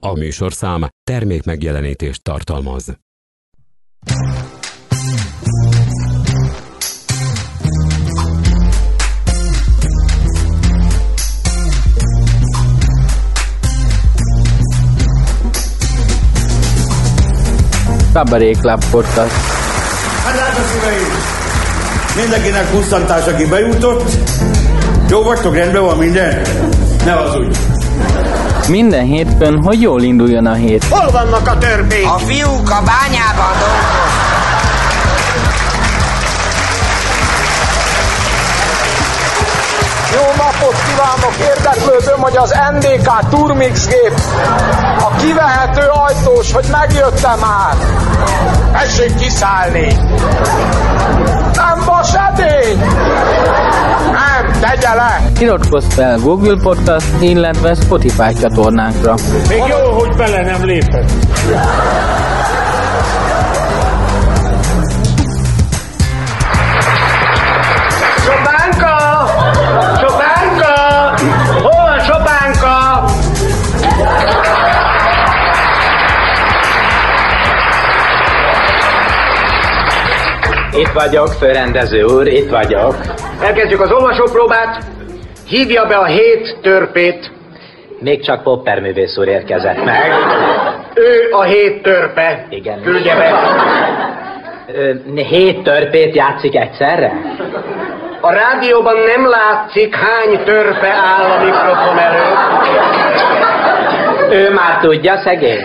[0.00, 2.98] A műsorszám termék megjelenítést tartalmaz.
[18.60, 19.34] Club Podcast.
[20.24, 20.34] Hát
[20.66, 21.38] szíveim!
[22.16, 24.10] Mindenkinek pusztantás, aki bejutott.
[25.08, 26.42] Jó vagytok, rendben van minden?
[27.04, 27.69] Ne az úgy.
[28.70, 30.84] Minden hétfőn, hogy jól induljon a hét.
[30.84, 32.06] Hol vannak a törpék?
[32.06, 34.10] A fiúk a bányában dolgoznak.
[40.12, 41.56] Jó napot kívánok!
[41.56, 44.20] Érdeklődöm, hogy az NDK Turmix gép
[44.98, 47.74] a kivehető ajtós, hogy megjöttem már.
[48.72, 49.96] Tessék kiszállni!
[51.54, 52.78] Nem vas edény!
[54.60, 55.30] Tegye le!
[55.40, 59.14] Iratkozz fel Google Podcast, illetve Spotify csatornánkra.
[59.48, 61.10] Még jó, hogy bele nem lépett.
[68.24, 68.96] Sobánka!
[70.00, 70.74] Sobánka!
[71.62, 73.04] Hol van Sobánka?
[80.72, 82.96] Itt vagyok, főrendező úr, itt vagyok.
[83.42, 84.84] Elkezdjük az olvasópróbát.
[85.48, 87.30] Hívja be a hét törpét.
[87.98, 90.12] Még csak Popper művész úr érkezett meg.
[90.94, 92.46] Ő a hét törpe.
[92.48, 92.82] Igen.
[92.82, 93.32] Küldje be.
[95.22, 97.12] Hét törpét játszik egyszerre?
[98.20, 102.68] A rádióban nem látszik, hány törpe áll a mikrofon előtt.
[104.32, 105.64] Ő már tudja, szegény.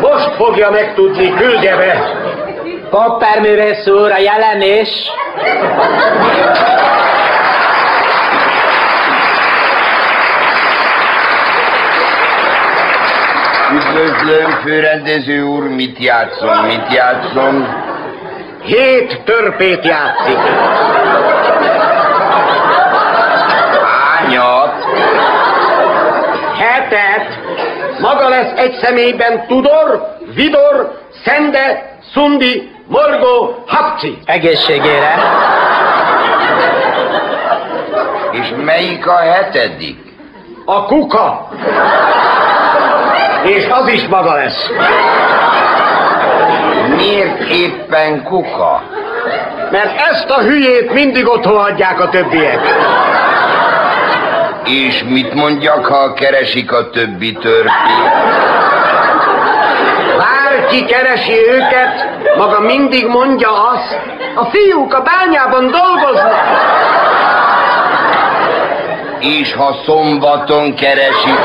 [0.00, 2.18] Most fogja megtudni, küldje be.
[2.90, 4.88] Popper művész úr, a jelenés.
[13.74, 17.74] Üdvözlöm, főrendező úr, mit játszom, mit játszom?
[18.62, 20.38] Hét törpét játszik.
[23.84, 24.84] Hányat?
[26.58, 27.38] Hetet.
[28.00, 34.18] Maga lesz egy személyben Tudor, Vidor, Szende, Szundi, Morgó, Hapci.
[34.24, 35.14] Egészségére.
[38.32, 39.98] És melyik a hetedik?
[40.64, 41.48] A kuka.
[43.42, 44.70] És az is maga lesz.
[46.96, 48.82] Miért éppen kuka?
[49.70, 52.60] Mert ezt a hülyét mindig otthon adják a többiek.
[54.64, 58.59] És mit mondjak, ha keresik a többi törpét?
[60.70, 63.98] Bárki keresi őket, maga mindig mondja azt,
[64.34, 66.34] a fiúk a bányában dolgoznak.
[69.18, 71.38] És ha szombaton keresik?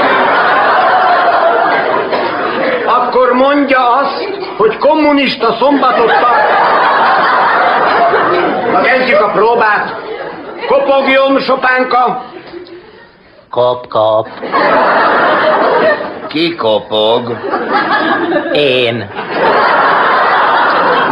[2.86, 6.50] Akkor mondja azt, hogy kommunista szombatot tart.
[8.72, 9.96] Na kezdjük a próbát.
[10.68, 12.24] Kopogjon, Sopánka.
[13.56, 14.28] Kop, kop.
[16.28, 17.38] Ki kopog?
[18.54, 19.10] Én.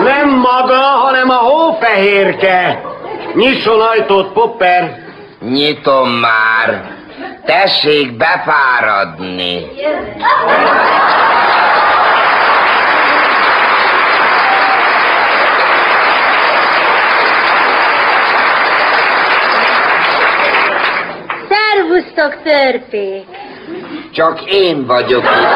[0.04, 2.82] Nem maga, hanem a hófehérke.
[3.34, 4.98] Nyisson ajtót, Popper.
[5.40, 6.84] Nyitom már.
[7.46, 9.66] Tessék befáradni.
[21.88, 23.26] Szervusztok, törpék!
[24.12, 25.48] Csak én vagyok itt.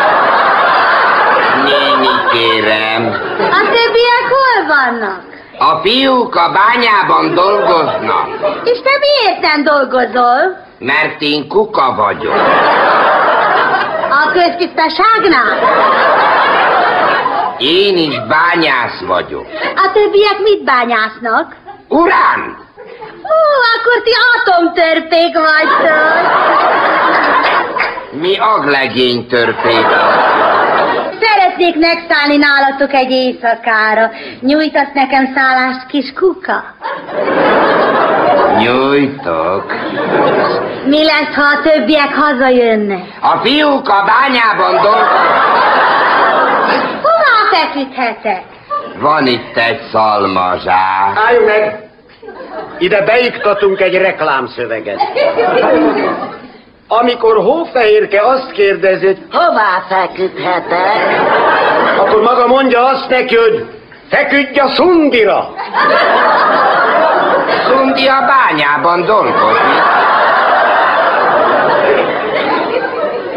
[1.64, 3.06] Néni kérem.
[3.40, 5.24] A többiek hol vannak?
[5.60, 8.28] A fiúk a bányában dolgoznak,
[8.64, 10.66] És te miért nem dolgozol?
[10.80, 12.36] mert én kuka vagyok.
[14.10, 15.58] A köztisztaságnál?
[17.58, 19.46] Én is bányász vagyok.
[19.76, 21.56] A többiek mit bányásznak?
[21.88, 22.66] Urán!
[23.36, 23.40] Ó,
[23.76, 26.22] akkor ti atomtörpék vagytok.
[28.12, 29.88] Mi aglegény törpét.
[31.22, 34.12] Szeretnék megszállni nálatok egy éjszakára.
[34.42, 36.64] Nyújtasz nekem szállást, kis kuka?
[38.58, 39.74] Nyújtok.
[40.86, 43.04] Mi lesz, ha a többiek hazajönnek?
[43.22, 45.36] A fiúk a bányában dolgoznak.
[47.02, 48.44] Hová feküdhetek?
[49.00, 51.18] Van itt egy szalmazsák.
[51.28, 51.87] Álljunk meg!
[52.80, 55.02] Ide beiktatunk egy reklámszöveget.
[56.88, 61.22] Amikor Hófehérke azt kérdezi, hogy hová feküdhetek,
[61.98, 63.66] akkor maga mondja azt neki, hogy
[64.10, 65.54] feküdj a szundira.
[67.68, 69.84] Szundi a bányában dolgozik.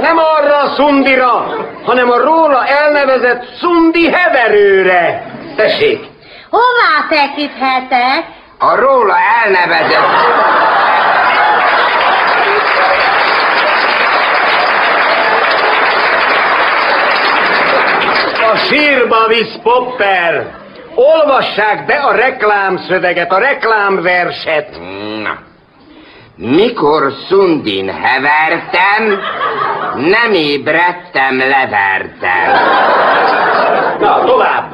[0.00, 5.32] Ne Nem arra a szundira, hanem a róla elnevezett szundi heverőre.
[5.56, 6.08] Tessék,
[6.50, 8.24] Hová feküdhetek?
[8.62, 10.04] A róla elnevezett...
[18.52, 20.54] a sírba visz Popper.
[20.94, 24.80] Olvassák be a reklámszöveget, a reklámverset.
[25.22, 25.38] Na.
[26.36, 29.20] Mikor szundin hevertem,
[29.96, 32.52] nem ébredtem, levertem.
[33.98, 34.69] Na, tovább.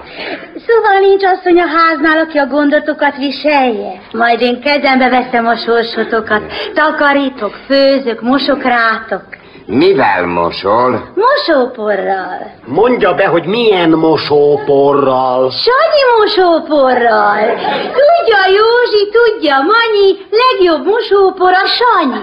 [0.66, 4.00] Szóval nincs asszony a háznál, aki a gondotokat viselje.
[4.12, 6.42] Majd én kezembe veszem a sorsotokat.
[6.74, 9.24] Takarítok, főzök, mosok rátok.
[9.66, 11.12] Mivel mosol?
[11.14, 12.50] Mosóporral.
[12.66, 15.50] Mondja be, hogy milyen mosóporral.
[15.50, 17.38] Sanyi mosóporral.
[17.82, 22.20] Tudja Józsi, tudja Manyi, legjobb mosópor a Sanyi.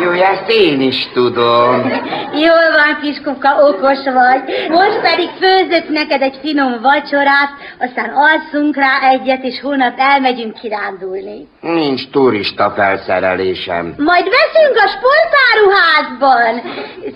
[0.00, 1.90] Jó, ezt én is tudom.
[2.32, 4.68] Jól van, kiskuka, okos vagy.
[4.68, 11.48] Most pedig főzök neked egy finom vacsorát, aztán alszunk rá egyet, és holnap elmegyünk kirándulni.
[11.60, 13.94] Nincs turista felszerelésem.
[13.96, 16.62] Majd veszünk a sportáruházban.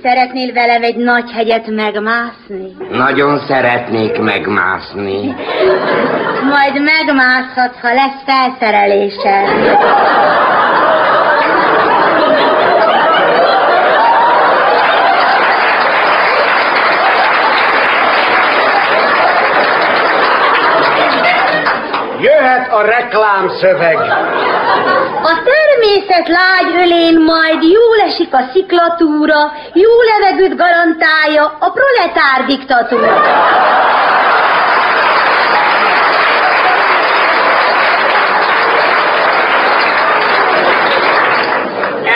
[0.02, 2.76] Szeretnél velem egy nagy hegyet megmászni?
[2.90, 5.34] Nagyon szeretnék megmászni.
[6.48, 9.48] Majd megmászhatsz, ha lesz felszerelésed.
[22.50, 23.96] Jöhet a reklámszöveg.
[25.22, 33.22] A természet lágy ölén majd jól esik a sziklatúra, jó levegőt garantálja a proletár diktatúra.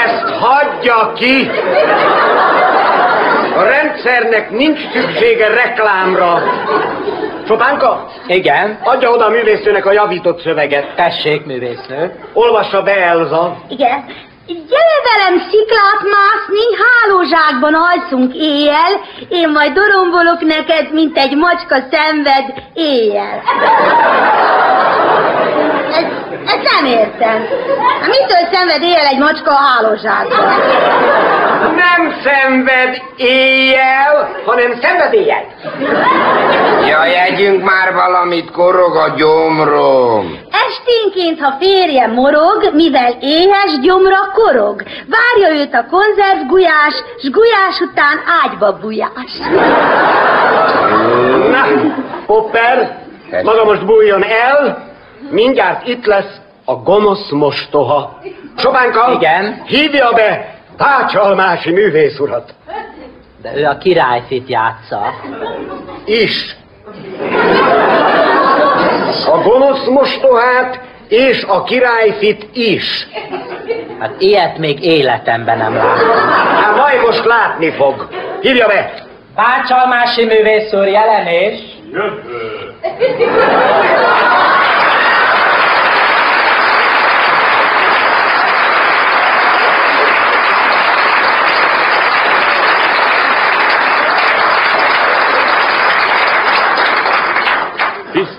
[0.04, 1.50] Ezt hagyja ki.
[3.56, 6.42] A rendszernek nincs szüksége reklámra.
[7.46, 8.78] Csopánka, Igen.
[8.82, 10.94] adja oda a művésznőnek a javított szöveget.
[10.94, 12.18] Tessék, művésznő.
[12.32, 13.56] Olvassa be, Elza.
[13.68, 14.04] Igen.
[14.46, 18.92] Gyere velem sziklát mászni, hálózsákban alszunk éjjel,
[19.28, 23.42] én majd dorombolok neked, mint egy macska szenved éjjel.
[25.90, 26.12] Ezt,
[26.46, 27.38] ezt nem értem.
[28.06, 30.44] Mitől szenved éjjel egy macska a hálózsákban?
[31.76, 32.03] Nem
[32.44, 35.44] szenved éjjel, hanem szenvedéllyel.
[36.88, 40.38] Jaj, együnk már valamit, korog a gyomrom.
[40.68, 47.80] Esténként, ha férje morog, mivel éhes gyomra korog, várja őt a konzerv gulyás, s gulyás
[47.80, 49.32] után ágyba bujás.
[51.50, 51.66] Na,
[52.26, 52.98] Popper,
[53.42, 54.88] maga most bújjon el,
[55.30, 58.18] mindjárt itt lesz a gonosz mostoha.
[58.56, 59.62] Sopánka, Igen?
[59.66, 62.54] hívja be Pácsalmási művész urat.
[63.42, 65.14] De ő a királyfit játsza.
[66.04, 66.56] Is.
[69.26, 73.06] A gonosz mostohát és a királyfit is.
[73.98, 76.08] Hát ilyet még életemben nem láttam.
[76.62, 78.08] Hát majd most látni fog.
[78.40, 78.92] Hívja be!
[79.34, 81.58] Bácsalmási művész úr, jelenés.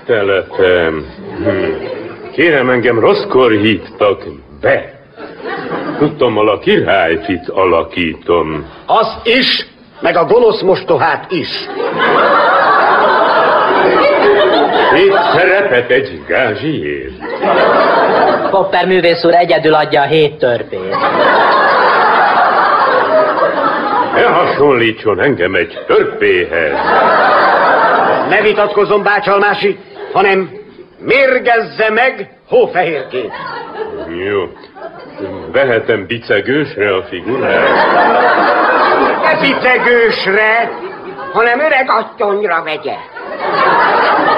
[0.05, 1.05] Tiszteletem!
[1.37, 1.85] Hm.
[2.31, 4.23] Kérem, engem rosszkor hívtak
[4.61, 4.93] be.
[5.97, 8.65] Tudtommal a királyfit alakítom.
[8.85, 9.67] Az is,
[9.99, 11.47] meg a gonosz mostohát is.
[14.95, 17.13] Itt szerepet egy gázsiért.
[18.49, 20.95] Popper művész úr egyedül adja a hét törpét.
[24.15, 26.77] Ne hasonlítson engem egy törpéhez.
[28.29, 29.77] Ne vitatkozzon Bácsalmási,
[30.15, 30.49] hanem
[30.99, 33.31] mérgezze meg hófehérkét.
[34.25, 34.43] Jó.
[35.51, 37.69] Vehetem bicegősre a figurát?
[39.23, 40.71] Ne bicegősre,
[41.33, 42.95] hanem öreg attyonyra vegye.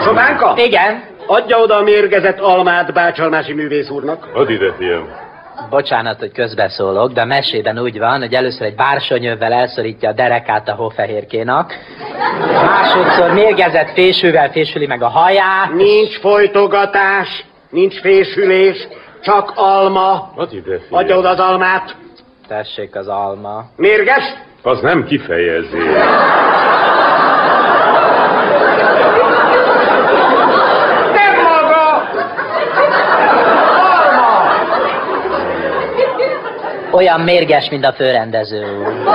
[0.02, 0.54] Szobánka?
[0.56, 1.04] Igen.
[1.26, 4.28] Adja oda a mérgezett almát Bácsalmási művész úrnak.
[4.34, 5.27] Add ide, fiam.
[5.70, 10.70] Bocsánat, hogy közbeszólok, de a mesében úgy van, hogy először egy bársonyövvel elszorítja a derekát
[10.70, 11.74] a hófehérkénak,
[12.66, 18.88] másodszor mérgezett fésűvel fésüli meg a haját, Nincs folytogatás, nincs fésülés,
[19.24, 20.34] csak alma.
[20.90, 21.96] Adja oda az almát.
[22.48, 23.64] tessék az alma.
[23.76, 24.24] Mérges?
[24.62, 25.84] Az nem kifejezés.
[31.14, 32.10] Nem maga!
[33.66, 34.56] Alma!
[36.98, 39.08] Olyan mérges, mint a főrendező úr.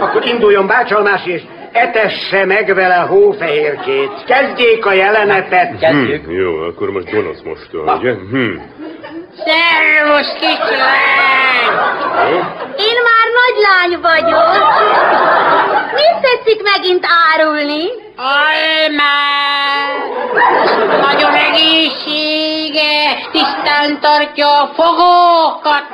[0.00, 1.42] Akkor induljon bácsalmás és
[1.72, 4.10] etesse meg vele hófehérkét.
[4.26, 5.78] Kezdjék a jelenetet.
[5.78, 6.24] Kezdjük.
[6.24, 7.68] Hm, jó, akkor most gonosz most,
[7.98, 8.12] ugye?
[8.12, 8.60] Hm.
[9.44, 10.32] Szervusz!
[12.30, 12.36] Jó?
[12.86, 14.52] Én már nagylány vagyok.
[15.94, 17.84] Mit tetszik megint árulni?
[18.16, 19.96] Almár!
[21.00, 25.84] Nagyon egészséges, tisztán tartja a fogókat.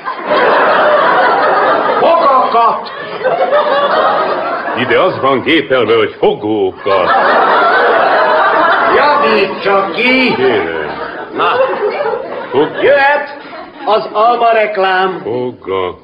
[2.00, 2.92] Fogakat!
[4.78, 7.10] Ide az van gépelve, hogy fogókat.
[8.96, 10.34] Javítsa ki!
[11.36, 11.52] Na,
[12.54, 12.82] Fog...
[12.82, 13.36] jöhet
[13.84, 15.20] az alma reklám.
[15.22, 16.02] Fogakat.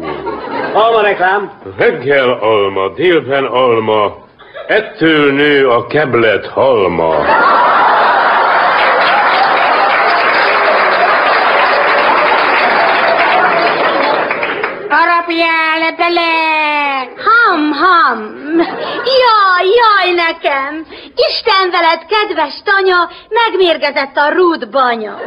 [0.00, 0.80] Jó.
[0.80, 1.52] Alma reklám.
[1.76, 4.14] Reggel alma, délben alma,
[4.66, 7.14] ettől nő a keblet halma.
[14.88, 16.41] Harapjál bele!
[17.72, 18.18] Ham.
[19.22, 20.86] Jaj, jaj nekem.
[21.28, 25.18] Isten veled, kedves tanya, megmérgezett a rút banya.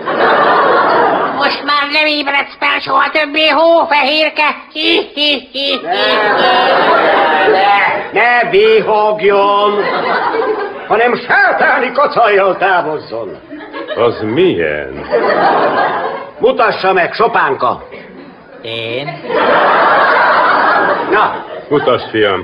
[1.35, 4.55] Most már nem ébredsz fel soha többé hófehérke.
[4.73, 5.81] Hi, hi, hi, hi.
[7.51, 9.83] Ne, ne bihogjon,
[10.87, 13.37] hanem sátáni kacajjal távozzon.
[13.95, 15.05] Az milyen?
[16.39, 17.87] Mutassa meg, Sopánka.
[18.61, 19.21] Én?
[21.11, 22.41] Na, Mutasd, fiam.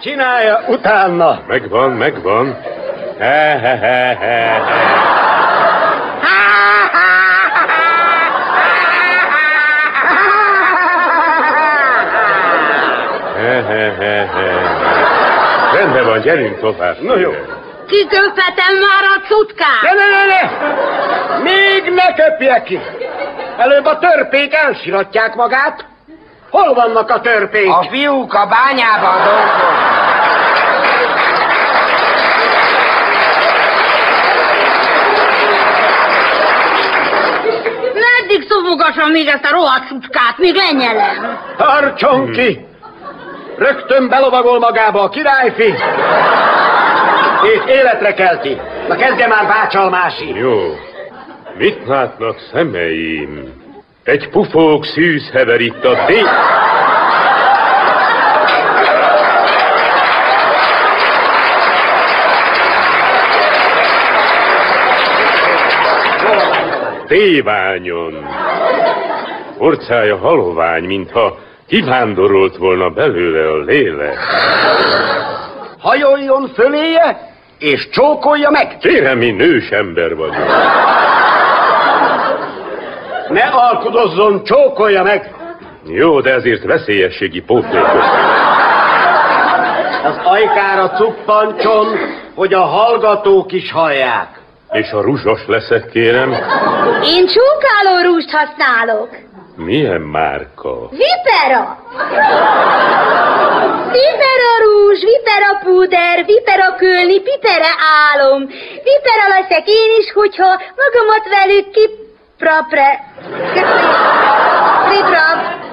[0.00, 1.42] Csinálja utána.
[1.48, 2.56] Megvan, megvan.
[3.20, 4.38] He, he, he, he.
[13.40, 14.70] He, he, he, he.
[16.20, 17.00] Van, gyerünk tovább.
[17.00, 17.30] Na jó.
[17.88, 19.82] Kiköpetem már a Ne, cutkát.
[19.82, 21.38] ne, ne, ne!
[21.42, 22.80] Még ne köpje ki!
[23.58, 25.84] Előbb a törpék elsiratják magát.
[26.50, 27.68] Hol vannak a törpék?
[27.68, 29.88] A fiúk a bányában dolgoznak.
[37.94, 41.38] Meddig szomogassam még ezt a rohadt cutkát, még lenyelem.
[41.56, 42.68] Tartson ki!
[43.60, 45.74] Rögtön belovagol magába a királyfi,
[47.42, 48.60] és életre kelti.
[48.88, 50.34] Na kezdje már bácsalmási.
[50.34, 50.58] Jó.
[51.56, 53.52] Mit látnak szemeim?
[54.04, 56.28] Egy pufók szűz hever itt a dél...
[67.06, 68.26] Téványon.
[69.58, 71.38] Orcája halovány, mintha
[71.70, 74.18] kivándorolt volna belőle a lélek.
[75.78, 78.76] Hajoljon föléje, és csókolja meg.
[78.80, 80.46] Kérem, mi nős ember vagyok.
[83.28, 85.34] Ne alkudozzon, csókolja meg.
[85.86, 88.04] Jó, de ezért veszélyességi pótlékot.
[90.04, 91.86] Az ajkára cuppancson,
[92.34, 94.28] hogy a hallgatók is hallják.
[94.72, 96.30] És a ruzsos leszek, kérem.
[97.02, 99.08] Én csókáló rúst használok.
[99.56, 100.70] Milyen márka?
[100.90, 101.78] Vipera!
[103.92, 107.72] Vipera rúzs, vipera púder, vipera kölni, pipere
[108.12, 108.46] álom.
[108.86, 113.04] Vipera leszek én is, hogyha magamat velük kiprapre...
[114.88, 115.24] Pripra,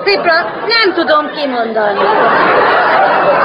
[0.03, 0.33] pripra,
[0.67, 1.99] nem tudom kimondani.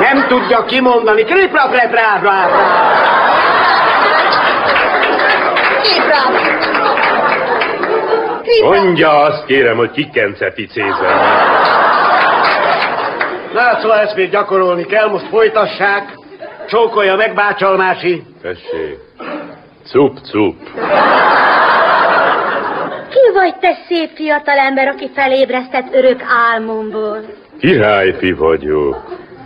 [0.00, 1.24] Nem tudja kimondani.
[1.24, 2.20] Kripra, prepra,
[5.82, 6.71] Pripra.
[8.60, 8.82] Pripra.
[8.82, 11.18] Mondja azt, kérem, hogy kikenceticézem.
[13.52, 16.14] Na, szóval ezt még gyakorolni kell, most folytassák.
[16.68, 18.22] Csókolja meg, bácsalmási.
[18.42, 18.98] Tessék.
[19.84, 20.56] Cup, cup.
[23.08, 27.20] Ki vagy te szép fiatalember, aki felébresztett örök álmomból?
[27.60, 28.96] Királyfi vagyok.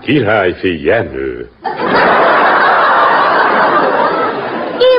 [0.02, 1.48] Királyfi Jenő.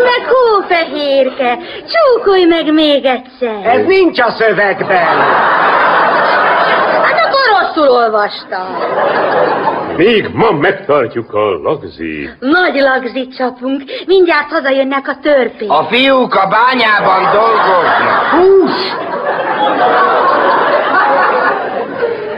[0.10, 1.58] Meg hófehérke.
[1.94, 3.60] Csókolj meg még egyszer.
[3.64, 5.18] Ez nincs a szövegben.
[7.04, 8.68] Hát akkor rosszul olvastam.
[9.96, 12.30] Még ma megtartjuk a lagzi.
[12.40, 13.84] Nagy lagzit csapunk.
[14.06, 15.70] Mindjárt hazajönnek a törpék.
[15.70, 18.24] A fiúk a bányában dolgoznak.
[18.32, 18.96] Hús!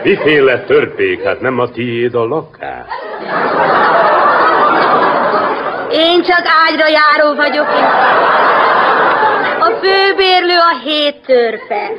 [0.04, 1.24] Miféle törpék?
[1.24, 2.88] Hát nem a tiéd a lakás.
[5.91, 7.67] Én csak ágyra járó vagyok.
[9.60, 11.91] A főbérlő a hét törpe.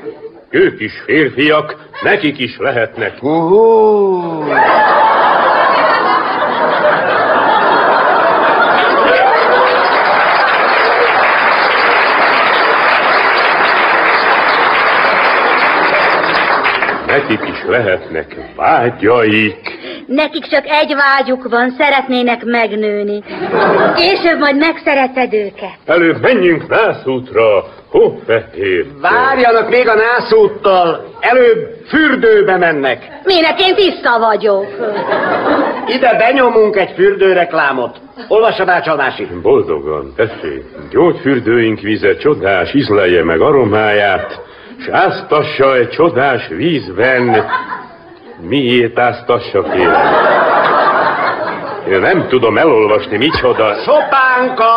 [0.51, 3.23] Ők is férfiak, nekik is lehetnek.
[3.23, 4.45] Uhú.
[17.07, 19.79] Nekik is lehetnek vágyaik.
[20.15, 23.23] Nekik csak egy vágyuk van, szeretnének megnőni.
[23.95, 25.77] Később majd megszereted őket.
[25.87, 28.87] Előbb menjünk nászútra, hófehér.
[29.01, 31.05] Várjanak még a nászúttal.
[31.21, 33.09] Előbb fürdőbe mennek.
[33.25, 34.67] Minek én tiszta vagyok.
[35.87, 38.01] Ide benyomunk egy fürdőreklámot.
[38.29, 39.29] Olvassa Bácsalmási.
[39.43, 44.41] Boldogan, tessék, gyógyfürdőink vize csodás ízleje meg aromáját,
[44.79, 47.47] s áztassa egy csodás vízben.
[48.41, 50.15] Miért áztassa, kérem?
[51.91, 53.75] Én nem tudom elolvasni, micsoda.
[53.75, 54.73] Sopánka!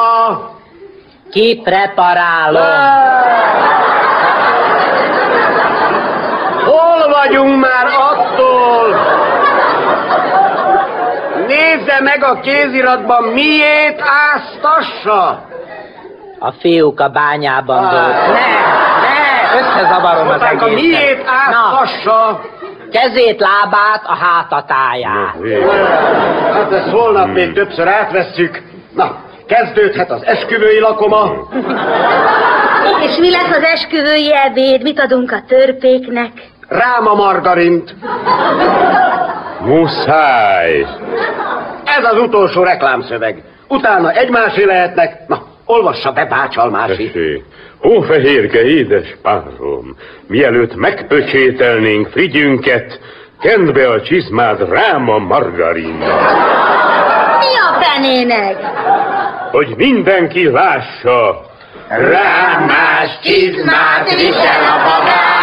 [1.32, 2.64] Kipreparálom.
[6.66, 8.96] Hol vagyunk már attól?
[11.48, 14.02] Nézze meg a kéziratban, miért
[14.34, 15.46] áztassa?
[16.40, 17.92] A fiúk a bányában Ah.
[17.92, 18.28] dolgoznak.
[18.28, 18.40] Ne,
[19.02, 20.74] ne, összezavarom az egészet.
[20.74, 22.40] miért áztassa?
[22.94, 25.36] Kezét, lábát, a hátatáját.
[26.54, 28.62] Hát ezt holnap még többször átvesszük.
[28.96, 29.16] Na,
[29.48, 31.32] kezdődhet az esküvői lakoma.
[33.02, 34.82] És mi lesz az esküvői ebéd?
[34.82, 36.32] Mit adunk a törpéknek?
[36.68, 37.96] Rám a margarint.
[39.60, 40.80] Muszáj.
[41.84, 43.44] Ez az utolsó reklámszöveg.
[43.68, 45.28] Utána egymásé lehetnek.
[45.28, 47.06] Na, olvassa be Bácsalmási.
[47.12, 47.44] Tessék,
[47.84, 49.96] hófehérke édes párom,
[50.28, 53.00] mielőtt megpöcsételnénk frigyünket,
[53.40, 56.22] kend be a csizmád rám a margarinnal,
[57.40, 58.56] Mi a fenének?
[59.52, 61.46] hogy mindenki lássa.
[61.88, 65.34] Rámás csizmát visel a babám.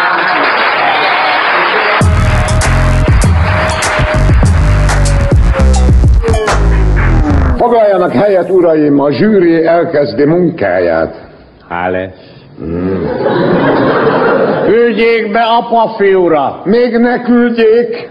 [7.57, 11.15] Foglaljanak helyet, uraim, a zsűri elkezdi munkáját.
[12.61, 13.41] Hále.
[14.65, 16.61] Küldjék be apa fiúra!
[16.63, 18.09] Még ne küldjék!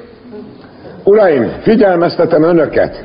[1.05, 3.05] Uraim, figyelmeztetem önöket,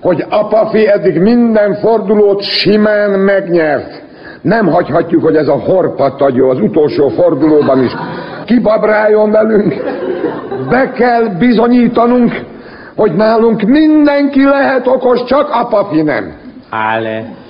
[0.00, 4.02] hogy apafi eddig minden fordulót simán megnyert.
[4.42, 7.92] Nem hagyhatjuk, hogy ez a horpatagyó az utolsó fordulóban is
[8.44, 9.74] kibabráljon velünk.
[10.68, 12.40] Be kell bizonyítanunk,
[12.96, 16.34] hogy nálunk mindenki lehet okos, csak apafi nem.
[16.70, 17.43] Hále.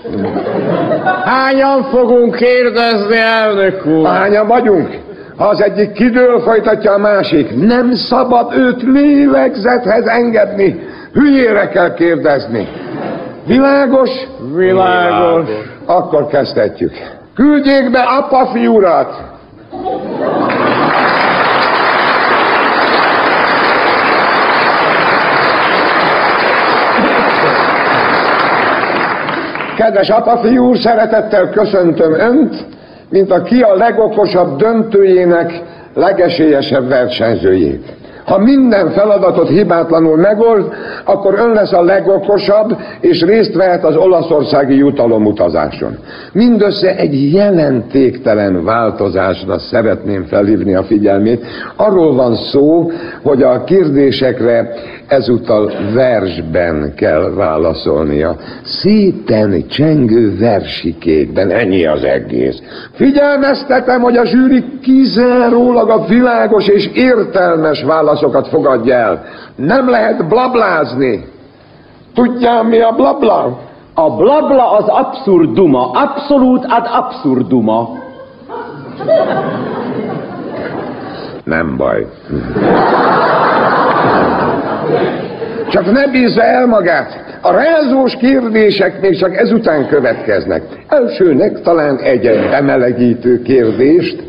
[1.25, 4.07] Hányan fogunk kérdezni, elnök úr?
[4.07, 4.89] Hányan vagyunk?
[5.37, 7.57] Ha az egyik kidől, folytatja a másik.
[7.57, 10.83] Nem szabad őt lélegzethez engedni.
[11.13, 12.69] Hülyére kell kérdezni.
[13.47, 14.11] Világos?
[14.55, 15.49] Világos.
[15.87, 16.93] Akkor kezdhetjük.
[17.35, 19.33] Küldjék be apa fiúrat!
[29.77, 32.67] Kedves apafi úr, szeretettel köszöntöm Önt,
[33.11, 35.63] mint a ki a legokosabb döntőjének
[35.95, 37.95] legesélyesebb versenyzőjét.
[38.25, 40.73] Ha minden feladatot hibátlanul megold,
[41.05, 45.99] akkor ön lesz a legokosabb, és részt vehet az olaszországi jutalomutazáson.
[46.33, 51.45] Mindössze egy jelentéktelen változásra szeretném felhívni a figyelmét.
[51.77, 52.91] Arról van szó,
[53.23, 54.73] hogy a kérdésekre
[55.09, 58.37] ezúttal versben kell válaszolnia.
[58.63, 62.63] Szépen csengő versikékben, ennyi az egész.
[62.93, 69.25] Figyelmeztetem, hogy a zsűri kizárólag a világos és értelmes válaszokat fogadja el.
[69.57, 71.25] Nem lehet blablázni.
[72.15, 73.59] Tudjál, mi a blabla?
[73.95, 78.03] A blabla az abszurduma, abszolút ad abszurduma.
[81.45, 82.07] Nem baj.
[85.71, 87.25] Csak ne bízza el magát.
[87.41, 90.63] A rázós kérdések még csak ezután következnek.
[90.89, 94.23] Elsőnek talán egy bemelegítő kérdést.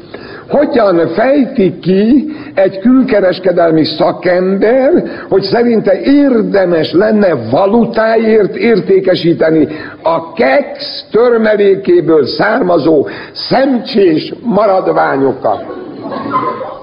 [0.50, 4.92] Hogyan fejti ki egy külkereskedelmi szakember,
[5.30, 9.68] hogy szerinte érdemes lenne valutáért értékesíteni
[10.04, 15.85] a keks törmelékéből származó szemcsés maradványokat?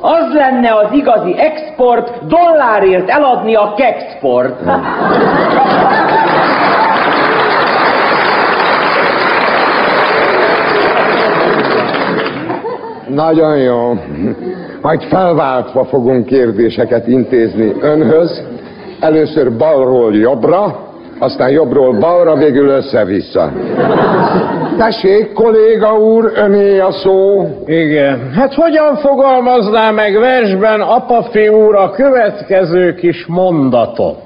[0.01, 4.61] Az lenne az igazi export, dollárért eladni a kexport.
[13.09, 13.93] Nagyon jó.
[14.83, 18.43] Majd felváltva fogunk kérdéseket intézni önhöz.
[19.01, 20.92] Először balról jobbra,
[21.23, 23.53] aztán jobbról balra, végül össze-vissza.
[24.79, 27.49] Tessék, kolléga úr, öné a szó.
[27.67, 28.31] Igen.
[28.35, 34.19] Hát hogyan fogalmazná meg versben apafi úr a következő kis mondatot?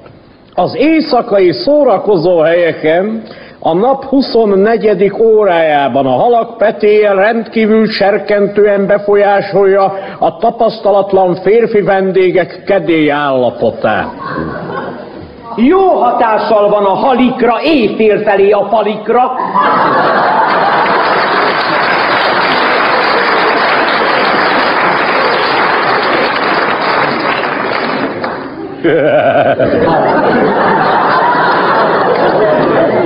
[0.53, 3.21] Az éjszakai szórakozó helyeken
[3.59, 5.11] a nap 24.
[5.19, 14.07] órájában a halak petéje rendkívül serkentően befolyásolja a tapasztalatlan férfi vendégek kedély állapotát.
[15.59, 19.31] Jó hatással van a halikra, éjfél felé a palikra.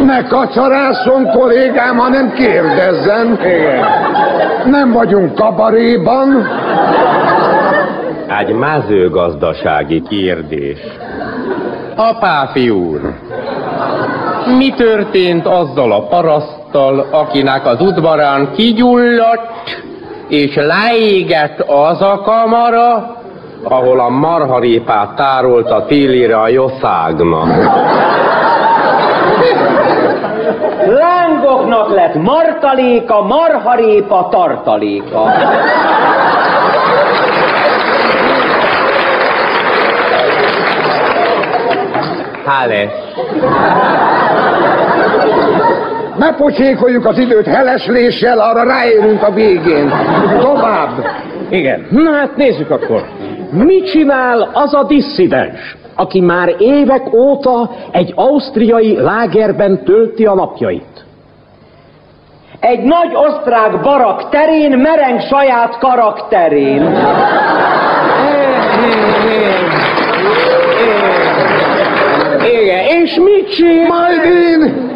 [0.06, 3.40] Ne kacsarászon, kollégám, hanem kérdezzen.
[3.42, 3.86] Igen.
[4.66, 6.48] Nem vagyunk kabaréban.
[8.40, 10.80] Egy mezőgazdasági kérdés.
[12.10, 13.14] Apáfi úr,
[14.58, 19.82] mi történt azzal a paraszttal, akinek az udvarán kigyulladt
[20.28, 23.16] és leégett az a kamara,
[23.64, 27.48] ahol a marharépát tárolta télire a jószágnak?
[30.86, 35.32] Lángoknak lett martaléka, marharépa tartaléka.
[42.46, 42.92] Háles.
[46.18, 49.92] Ne pocsékoljuk az időt helesléssel, arra ráérünk a végén.
[50.40, 51.06] Tovább.
[51.50, 51.88] Igen.
[51.90, 53.06] Na hát nézzük akkor.
[53.52, 61.06] Mit csinál az a disszidens, aki már évek óta egy ausztriai lágerben tölti a napjait?
[62.60, 66.98] Egy nagy osztrák barak terén mereng saját karakterén.
[72.46, 73.88] Igen, és mit csinál?
[73.88, 74.90] Majd én...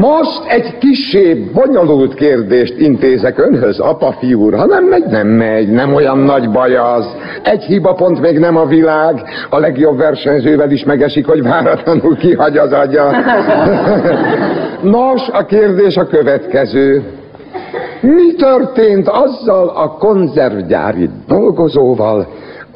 [0.00, 4.54] Most egy kisé bonyolult kérdést intézek önhöz, apa fiúr.
[4.54, 7.16] Ha nem megy, nem megy, nem olyan nagy baj az.
[7.42, 9.22] Egy hibapont még nem a világ.
[9.50, 13.10] A legjobb versenyzővel is megesik, hogy váratlanul kihagy az agya.
[14.82, 17.02] Nos, a kérdés a következő.
[18.00, 22.26] Mi történt azzal a konzervgyári dolgozóval,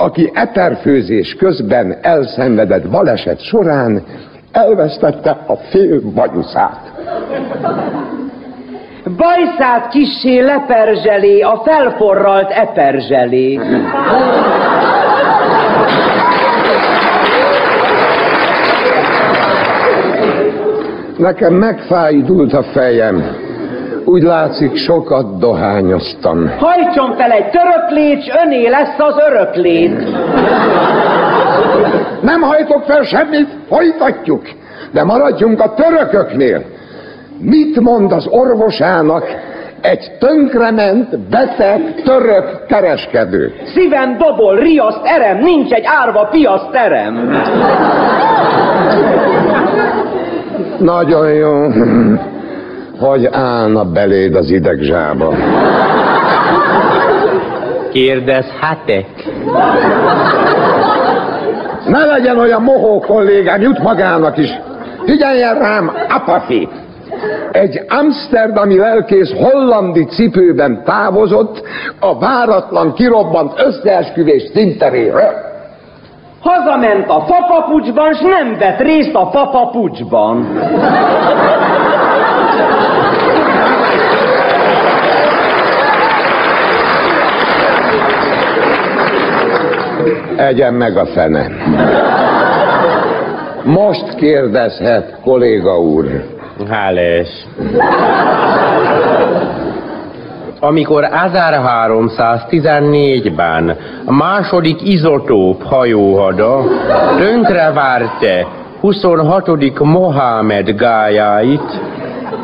[0.00, 4.02] aki eperfőzés közben elszenvedett baleset során
[4.52, 6.92] elvesztette a fél bajuszát?
[9.16, 13.60] Bajszát kissé leperzselé, a felforralt eperzselé.
[21.16, 23.48] Nekem megfájdult a fejem.
[24.10, 26.50] Úgy látszik, sokat dohányoztam.
[26.58, 30.04] Hajtson fel egy töröklécs, öné lesz az öröklét.
[32.22, 34.42] Nem hajtok fel semmit, folytatjuk.
[34.92, 36.62] De maradjunk a törököknél.
[37.38, 39.24] Mit mond az orvosának
[39.80, 43.52] egy tönkrement, beteg, török kereskedő?
[43.74, 47.42] Szívem dobol, riaszt, erem, nincs egy árva piaszt terem.
[50.78, 51.66] Nagyon jó,
[53.00, 55.34] hogy állna beléd az idegzsába.
[57.92, 59.06] Kérdezhetek?
[61.86, 64.50] Ne legyen olyan mohó kollégám, jut magának is.
[65.04, 66.68] Figyeljen rám, apafi!
[67.52, 71.62] Egy amsterdami lelkész hollandi cipőben távozott
[72.00, 75.48] a váratlan kirobbant összeesküvés színteréről.
[76.40, 80.46] Hazament a fapapucsban, s nem vett részt a fapapucsban.
[90.36, 91.46] Egyen meg a fene.
[93.64, 96.24] Most kérdezhet, kolléga úr.
[96.68, 97.28] Háles.
[100.60, 106.62] Amikor 1314-ben a második izotóp hajóhada
[107.18, 108.46] tönkrevárte
[108.80, 109.78] 26.
[109.78, 111.80] Mohamed gályáit,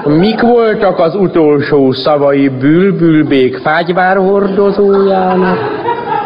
[0.07, 5.59] mik voltak az utolsó szavai bülbülbék fegyverhordozójának,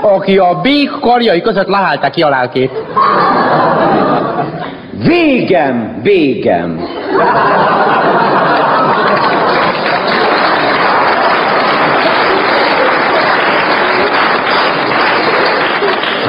[0.02, 2.70] aki a bék karjai között lehálta ki a lelkét?
[5.06, 6.80] Végem, végem.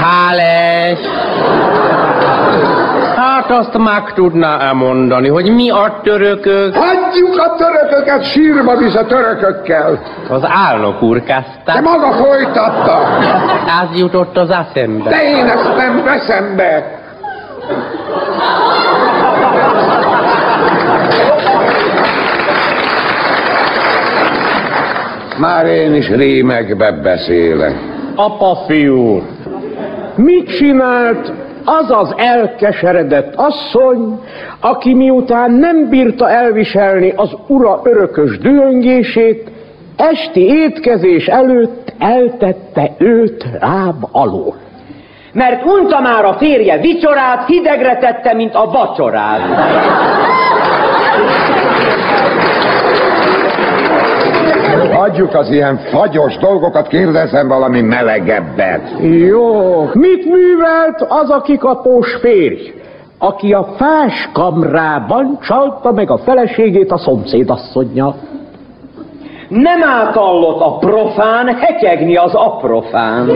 [0.01, 0.99] Háles!
[3.21, 6.75] Hát azt meg tudná mondani, hogy mi a törökök?
[6.75, 9.99] Hagyjuk a törököket, sírba visz a törökökkel.
[10.29, 11.73] Az álnok úr kezdte.
[11.73, 13.07] De maga folytatta.
[13.81, 15.09] Ez jutott az eszembe.
[15.09, 16.99] De én ezt nem veszem be.
[25.37, 27.75] Már én is rímekbe beszélek.
[28.15, 29.21] Apa fiú,
[30.15, 34.19] mit csinált az az elkeseredett asszony,
[34.59, 39.51] aki miután nem bírta elviselni az ura örökös dühöngését,
[39.95, 44.55] esti étkezés előtt eltette őt ráb alól.
[45.33, 49.41] Mert unta már a férje vicsorát, hidegre tette, mint a vacsorát.
[55.01, 58.91] Hagyjuk az ilyen fagyos dolgokat, kérdezem valami melegebbet.
[58.99, 62.73] Jó, mit művelt az a kikapós férj,
[63.17, 68.15] aki a fás kamrában csalta meg a feleségét a szomszédasszonyja?
[69.47, 73.29] Nem átallott a profán hetyegni az aprofán.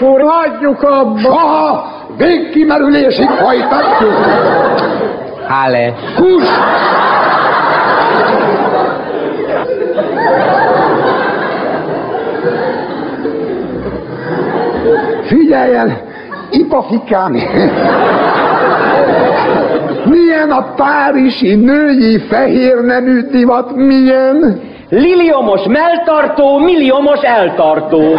[0.00, 1.18] Elnök úr, hagyjuk abba!
[1.18, 1.86] Soha!
[2.16, 4.12] Végkimerülésig folytatjuk!
[5.48, 5.94] Hále.
[6.16, 6.44] Kus!
[15.26, 16.02] Figyelj el,
[16.50, 17.32] ipafikám!
[20.04, 24.60] Milyen a párizsi női fehér nemű divat, milyen?
[24.88, 28.14] Liliomos melltartó, milliomos eltartó.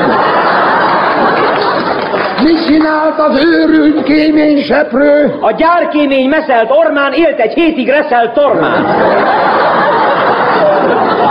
[2.44, 5.38] Mit csinált az őrült kéményseprő?
[5.42, 8.86] A gyárkémény meszelt ormán élt egy hétig reszelt tormán.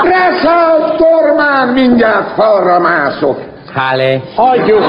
[0.03, 3.39] Reszelt tormán, mindjárt falra mászok.
[3.75, 4.21] Hále.
[4.37, 4.85] Hagyjuk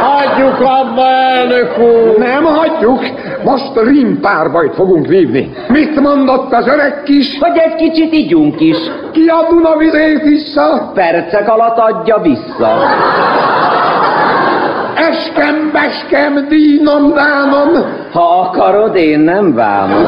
[0.00, 2.18] Hagyjuk abba, elnök úr!
[2.18, 3.00] Nem hagyjuk,
[3.44, 5.50] most rimpárbajt fogunk vívni.
[5.68, 7.38] Mit mondott az öreg kis?
[7.40, 8.76] Hogy egy kicsit ígyunk is.
[9.12, 10.90] Ki a Dunavizét vissza?
[10.94, 12.76] Percek alatt adja vissza.
[14.94, 17.68] Eskem, beskem, dínom, dánom.
[18.12, 20.06] Ha akarod, én nem bánom.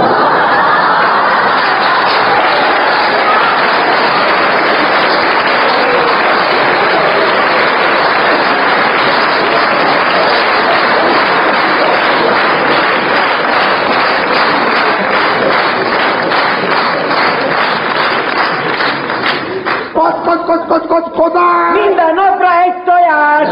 [19.93, 21.73] Kod, kod, kod, kod, kod, kodás!
[21.85, 23.49] Minden napra egy tojás!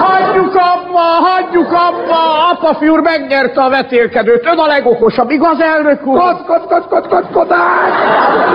[0.00, 1.72] Hagyjuk abba, hagyjuk
[2.78, 6.18] fiú úr megnyerte a vetélkedőt, ön a legokosabb, igaz, elnök úr?
[6.18, 7.88] Kod, kod, kod, kod, kod, kodás!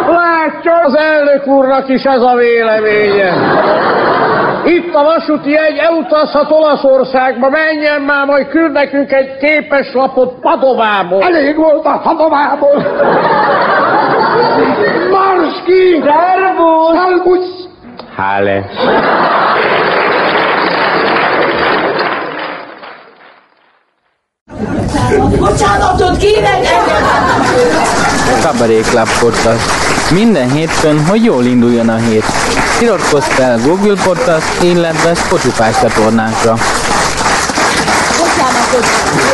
[0.08, 3.34] Látja, az elnök úrnak is ez a véleménye.
[4.66, 11.22] Itt a vasúti egy elutazhat Olaszországba, menjen már, majd küld nekünk egy képes lapot Padovából.
[11.22, 12.78] Elég volt a Padovából!
[15.12, 16.04] Mars ki!
[16.04, 16.98] Servus!
[16.98, 17.64] Servus!
[18.16, 18.64] Hále.
[25.40, 26.68] Bocsánatot kérek!
[28.42, 29.72] Kabaré Club Podcast.
[30.12, 32.26] Minden hétfőn, hogy jól induljon a hét.
[32.82, 36.58] Iratkozz fel Google Podcast, illetve Spotify csatornánkra.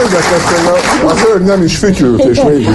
[0.04, 2.68] Érdekes, hogy a, a hölgy nem is fütyült, és mégis.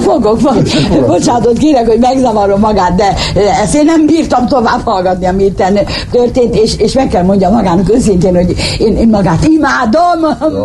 [0.00, 1.06] Fogok, fogok.
[1.06, 3.14] Bocsánatot kérek, hogy megzavarom magát, de
[3.62, 5.62] ezt én nem bírtam tovább hallgatni, ami itt
[6.10, 10.20] történt, és, és meg kell mondjam magának őszintén, hogy én, én magát imádom,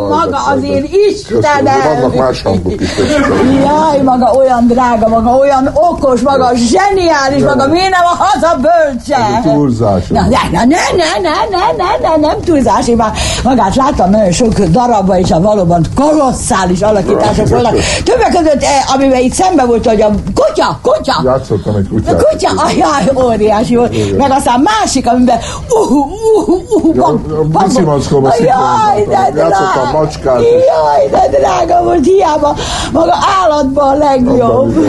[0.10, 1.82] maga az én Istenem.
[1.94, 2.90] Vannak más hangok is.
[3.66, 9.42] Jaj, maga olyan drága, maga olyan okos, maga zseniális, maga miért nem a haza bölcse?
[9.44, 10.08] Túlzás.
[10.08, 13.12] Na, ne, ne, ne, ne, ne, ne, ne, nem túlzás, én már
[13.44, 17.76] magát láttam nagyon sok darabban, és a valóban kolosszális alakítások voltak.
[18.04, 22.24] Többek között, eh, amivel itt szembe volt, hogy a kutya, kutya, Játszottam egy a kutyát.
[22.24, 23.94] kutya, ajaj, óriási volt.
[23.94, 24.16] Igen.
[24.16, 25.38] Meg aztán másik, amiben
[25.70, 26.08] uh, uh,
[26.48, 28.32] uh, uh, Ja, bam, a bam, bam.
[28.40, 29.90] Jaj, de drága.
[29.94, 30.40] macskát.
[30.42, 32.56] Jaj, de drága volt, hiába
[32.92, 33.14] maga
[33.44, 34.76] állatban a legjobb.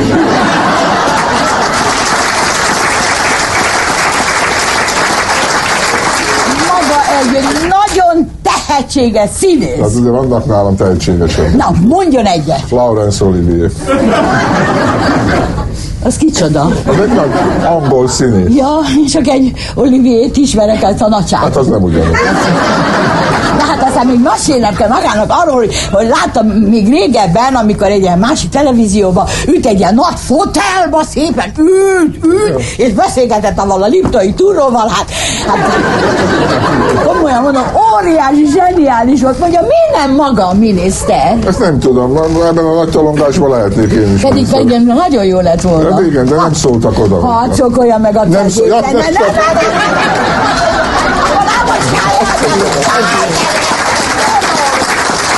[6.69, 8.31] Maga egy nagyon
[8.73, 9.75] tehetséges színész.
[9.77, 11.55] Tehát ugye vannak nálam tehetségesen.
[11.57, 12.71] Na, mondjon egyet.
[12.71, 13.71] Laurence Olivier.
[16.05, 16.61] Az kicsoda?
[16.87, 17.31] Az egy nagy
[17.65, 18.57] angol színész.
[18.57, 21.41] Ja, csak egy Olivier-t ismerek, ezt a nagyság.
[21.41, 22.17] Hát az nem ugyanaz.
[24.03, 28.01] De hát aztán még mesélnem kell magának arról, hogy, hogy láttam még régebben, amikor egy
[28.01, 33.87] ilyen másik televízióban ült egy ilyen nagy fotelba, szépen ült, ült, és beszélgetett avval a
[33.87, 35.11] liptai túróval, hát,
[35.47, 35.59] hát
[37.07, 37.63] komolyan mondom,
[37.95, 41.39] óriási, zseniális volt, mondja, mi nem maga a miniszter?
[41.47, 44.21] Ezt nem tudom, ebben a nagy tolongásban lehetnék én is.
[44.21, 45.91] Pedig, pedig nagyon jó lett volna.
[45.93, 47.21] Hát igen, de nem szóltak oda.
[47.21, 50.73] Ha csokolja meg a Nem szó- ja, Ne, nem ne, ne, szó- ne, ne,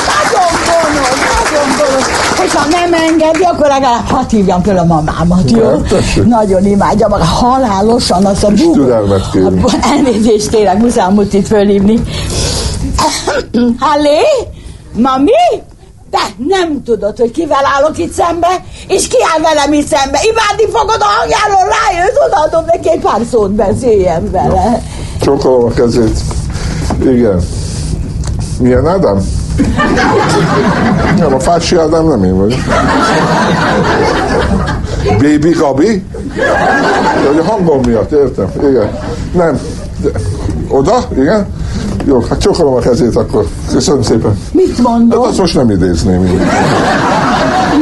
[0.09, 1.69] Nagyon gonosz, nagyon
[2.45, 2.53] gonosz.
[2.53, 5.69] Hogyha nem engedi, akkor legalább hadd hívjam föl a mamámat, jó?
[5.69, 6.25] Hát.
[6.25, 8.73] Nagyon imádja maga, halálosan azt a búgó.
[8.73, 9.71] Türelmet kérünk.
[9.97, 12.03] Elnézést kérek, muszáj mutit fölhívni.
[13.79, 14.19] Hallé?
[14.93, 15.31] Mami?
[16.11, 18.49] Te nem tudod, hogy kivel állok itt szembe,
[18.89, 20.19] és ki áll velem itt szembe.
[20.23, 24.83] Imádni fogod a hangjáról, rájössz, odaadom neki egy pár szót beszéljen vele.
[25.21, 26.19] Csokolom a kezét.
[27.01, 27.41] Igen.
[28.59, 29.44] Milyen Ádám?
[31.19, 32.59] Nem, a Fácsi Ádám nem én vagyok.
[35.19, 36.05] Baby Gabi?
[37.27, 38.51] Hogy a hangom miatt, értem.
[38.63, 38.99] Igen.
[39.33, 39.59] Nem.
[40.69, 41.05] Oda?
[41.17, 41.47] Igen?
[42.05, 43.47] Jó, hát csokolom a kezét akkor.
[43.73, 44.39] Köszönöm szépen.
[44.53, 45.21] Mit mondom?
[45.21, 46.25] Hát azt most nem idézném.
[46.25, 46.41] így.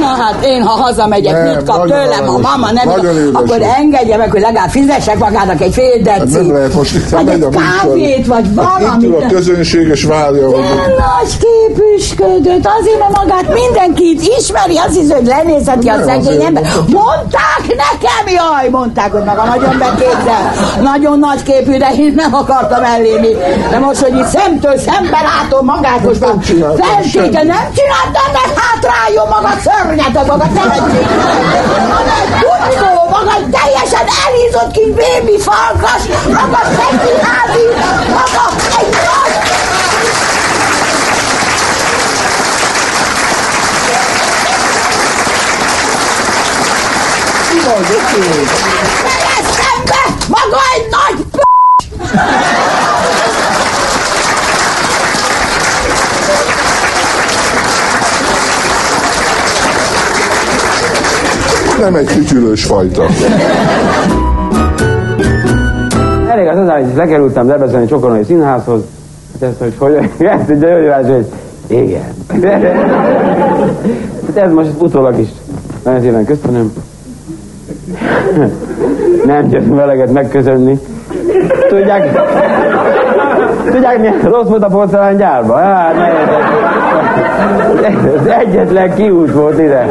[0.01, 4.17] Na hát én, ha hazamegyek, Nem, mit kap tőlem, aranyos mama nem édes akkor engedje
[4.17, 6.33] meg, hogy legalább fizessek magának egy fél Hát deci.
[6.47, 9.33] nem lehet most itt Vagy megy egy a kávét, vagy Hát Itt a valamit.
[9.33, 10.61] közönség és várja, hogy...
[10.99, 16.63] Nagy képüsködött, azért, mert magát mindenki itt ismeri, azt hiszi, hogy lenézheti a szegény ember.
[16.87, 20.53] Mondták nekem, jaj, mondták, hogy maga nagyon beképzel,
[20.83, 23.37] nagyon nagy képű, de én nem akartam elléni.
[23.71, 27.33] De most, hogy itt szemtől szembe látom magát, most már csináltam feltétlen semmit.
[27.33, 29.82] nem csináltam, de hátráljon maga szörnyetek,
[30.27, 31.07] maga tehetség.
[31.88, 37.66] Maga egy butkó, maga egy teljesen elhízott kis bébi falkas, maga szegény házi,
[38.09, 38.45] maga
[38.79, 39.33] egy nagy
[49.05, 50.25] Fejeztem be!
[50.29, 52.72] Maga egy nagy p***!
[61.83, 63.03] Nem egy fütyülős fajta.
[66.29, 68.81] Elég az az, hogy lekerültem Debrecen'i Csokonai Színházhoz,
[69.33, 71.27] hát ezt, hogy hogy, ezt egy gyógyulás, hogy
[71.66, 72.14] igen.
[74.27, 75.29] Hát ez most utólag is.
[75.85, 76.73] Nagyon szépen köszönöm.
[79.27, 80.81] Nem győztem eleget megköszönni.
[81.68, 82.21] Tudják,
[83.71, 85.57] tudják milyen rossz volt a porcelán gyárba?
[85.57, 85.95] Hát,
[87.85, 89.87] ez egyetlen kiút volt ide.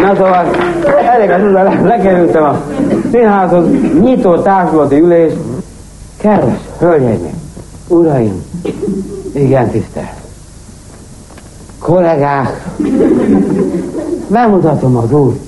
[0.00, 0.50] Na szóval,
[1.14, 2.62] elég az, hogy lekerültem a
[3.12, 3.64] színházhoz,
[4.00, 5.32] nyitó társulati ülés.
[6.16, 7.40] Kedves hölgyeim,
[7.88, 8.44] uraim,
[9.32, 10.18] igen tisztelt.
[11.78, 12.64] Kollégák,
[14.28, 15.40] bemutatom az új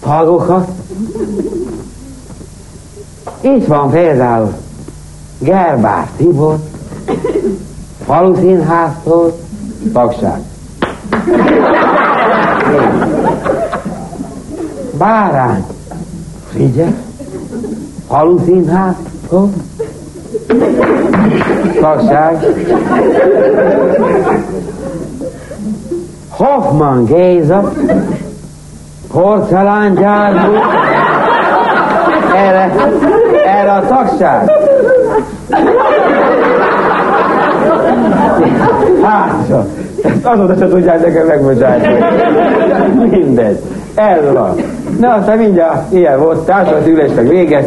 [0.00, 0.68] tagokat.
[3.40, 4.52] Itt van például
[5.38, 6.56] Gerbár Tibor,
[8.06, 9.38] Falu Színháztól,
[9.92, 10.40] tagság.
[14.98, 15.64] Bárány,
[16.48, 16.88] Frigyes,
[18.08, 19.50] Falu Színháztól,
[21.80, 22.46] tagság.
[26.28, 27.72] Hoffman Géza,
[29.12, 30.60] porcelángyárból,
[32.34, 32.72] erre,
[33.46, 34.50] erre a tagság.
[39.02, 39.52] Hát,
[40.02, 41.98] ezt azóta se tudják nekem megbocsájtani.
[43.10, 43.62] Mindegy.
[43.94, 44.54] Ez van.
[44.98, 47.64] Na, aztán mindjárt ilyen volt, társadalmi ülés meg vége.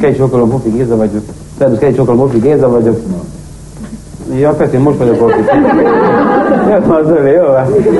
[0.00, 1.22] Két csokolom, Hofi Géza vagyok.
[1.58, 2.96] Szervusz, két csokolom, Hofi Géza vagyok.
[4.38, 5.40] Ja, én most vagyok Hofi.
[6.70, 7.44] Jött van az övé, jó?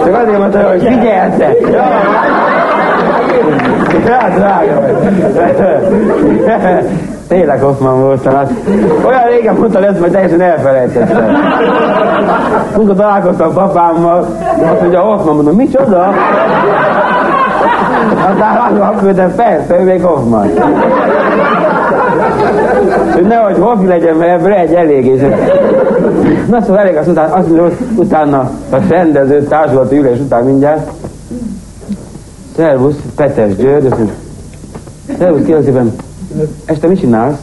[0.04, 1.52] Csak azért mondta, hogy figyelte.
[4.06, 4.94] Hát, drága vagy.
[7.28, 8.34] Tényleg Hoffman voltam.
[8.34, 8.50] Hát,
[9.06, 11.36] olyan régen mondta lesz, hogy teljesen elfelejtettem.
[12.74, 14.26] Amikor találkoztam papámmal,
[14.72, 16.12] azt mondja, Hoffman, mondom, micsoda?
[18.30, 20.50] Aztán azt küldtem, persze, ő még Hoffman.
[23.12, 25.06] Hogy nehogy Hoffi legyen, mert ebből egy elég.
[25.06, 25.20] És...
[26.48, 30.90] Na szóval elég, az után, azt mondja, utána a rendező társulati ülés után mindjárt.
[32.56, 34.14] Szervusz, Petes György, azt mondja,
[35.18, 35.94] Szervusz, kérlek szépen,
[36.64, 37.38] este mit csinálsz?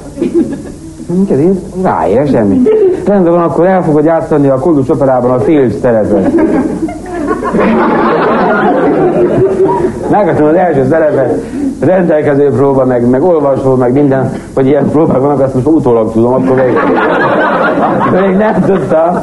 [1.05, 1.59] Mit így?
[1.81, 2.61] Ráér, semmi.
[3.05, 6.31] Rendben van, akkor el fogod játszani a Koldus operában a Fields szerepet.
[10.11, 11.43] Megadtam az első szerepet,
[11.79, 16.33] rendelkező próba, meg, meg olvasó, meg minden, hogy ilyen próbák vannak, azt most utólag tudom,
[16.33, 16.77] akkor még,
[17.99, 19.19] akkor még nem tudtam.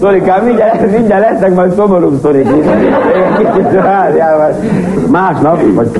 [0.00, 2.48] Szorikám, mindjárt, mindjárt lesznek majd szomorú szorik.
[5.10, 5.90] Másnap, vagy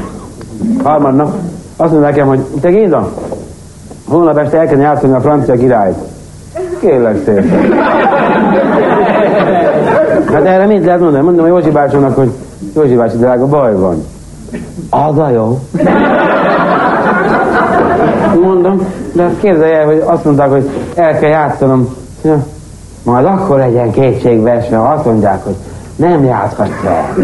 [0.83, 1.33] harmadnap,
[1.77, 3.09] azt mondja nekem, hogy te Géza,
[4.09, 5.97] holnap este el kell játszani a francia királyt.
[6.81, 7.73] Kérlek szépen.
[10.33, 11.25] Hát erre mit lehet mondani?
[11.25, 12.31] Mondom a Józsi bácsonak, hogy
[12.75, 14.05] Józsi bácsi, drága, baj van.
[14.91, 15.61] Az a jó.
[18.43, 21.89] Mondom, de képzelj el, hogy azt mondták, hogy el kell játszanom.
[22.25, 22.45] Ja,
[23.03, 25.55] majd akkor legyen kétségbeesve, ha azt mondják, hogy
[25.97, 27.15] nem játszhatsz el.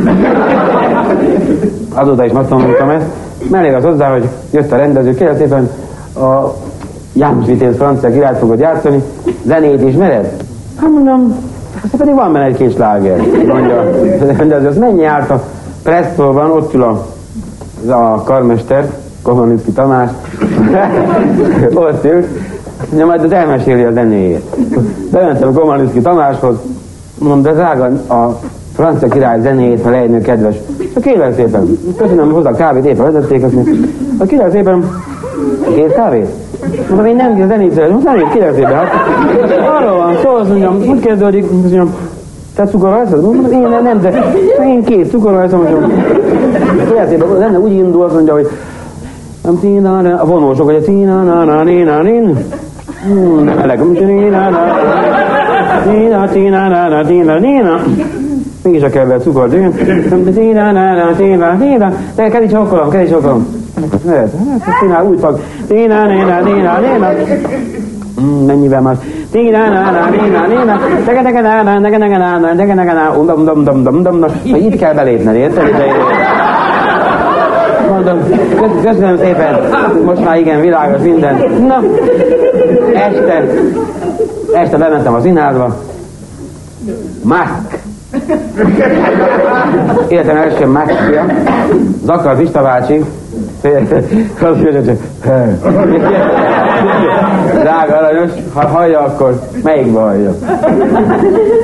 [1.94, 3.06] Azóta is megtanultam ezt.
[3.50, 5.70] Mellé az hozzá, hogy jött a rendező, kérlek szépen
[6.14, 6.54] a
[7.12, 9.02] János Vitéz francia királyt fogod játszani,
[9.46, 10.44] zenét ismered?
[10.80, 11.36] Hát mondom,
[11.84, 13.84] aztán pedig van benne egy-két sláger, mondja a
[14.36, 14.66] rendező.
[14.66, 15.42] Az mennyi járt a
[15.82, 17.06] Presztóban, ott ül a,
[17.82, 18.90] az a karmester,
[19.22, 20.10] Komanicki Tamás,
[21.74, 22.26] ott ült,
[22.88, 24.56] mondja, majd az elmeséli a zenéjét.
[25.10, 26.56] Bementem Komanicki Tamáshoz,
[27.18, 28.38] mondom, de drága, a
[28.74, 30.56] francia király zenéjét, ha lejönő kedves.
[30.94, 33.74] Csak kérlek szépen, köszönöm hozzá a kávét, éppen vezették, azt mondja,
[34.18, 34.90] a kérlek szépen,
[35.74, 36.28] kész kávét?
[36.88, 38.90] Mondom, én nem zenét szeretem, zenét kérlek szépen, hát
[39.76, 41.94] arról van szó, azt mondjam, úgy kezdődik, azt mondjam,
[42.54, 43.22] te cukorrajzod?
[43.22, 44.12] Mondom, én nem, nem, de
[44.66, 45.92] én két cukorrajzom, mondjam.
[47.20, 48.48] A zene úgy indul, azt mondja, hogy
[49.44, 52.02] nem tína, a vonósok, hogy a tína, na, na, na,
[53.44, 54.58] na, meleg, tína, na,
[55.90, 57.80] tína, tína, na, na, tína, tína.
[58.62, 59.48] Mégis a kell cukor,
[60.34, 61.92] tína, na, na, tína, tína.
[62.14, 63.55] De kell is okolom, kell is okolom.
[63.80, 65.40] Hát csinál úgy fog.
[65.68, 67.08] Tína, néna, néna, néna.
[68.46, 68.96] Mennyivel más?
[69.32, 69.58] Néna,
[70.46, 70.80] néna.
[71.04, 74.02] Tege, tege, na, na, tege, tege, na, na, tege, tege, na, undam, dam, dam, dam,
[74.02, 74.30] dam, dam.
[74.44, 75.64] Itt kell belépned, érted?
[77.88, 78.18] mondom,
[78.82, 79.60] köszönöm szépen,
[80.04, 81.34] most már igen, világos minden.
[81.66, 81.82] Na,
[82.92, 83.44] este,
[84.52, 85.76] este bementem a színházba,
[87.22, 87.78] Mask.
[90.08, 91.26] Életem első Maskja,
[92.04, 93.04] Zakar Pista bácsi,
[94.40, 94.96] azt mondja, csak,
[97.60, 100.34] Drága aranyos, ha hallja, akkor melyikbe hallja?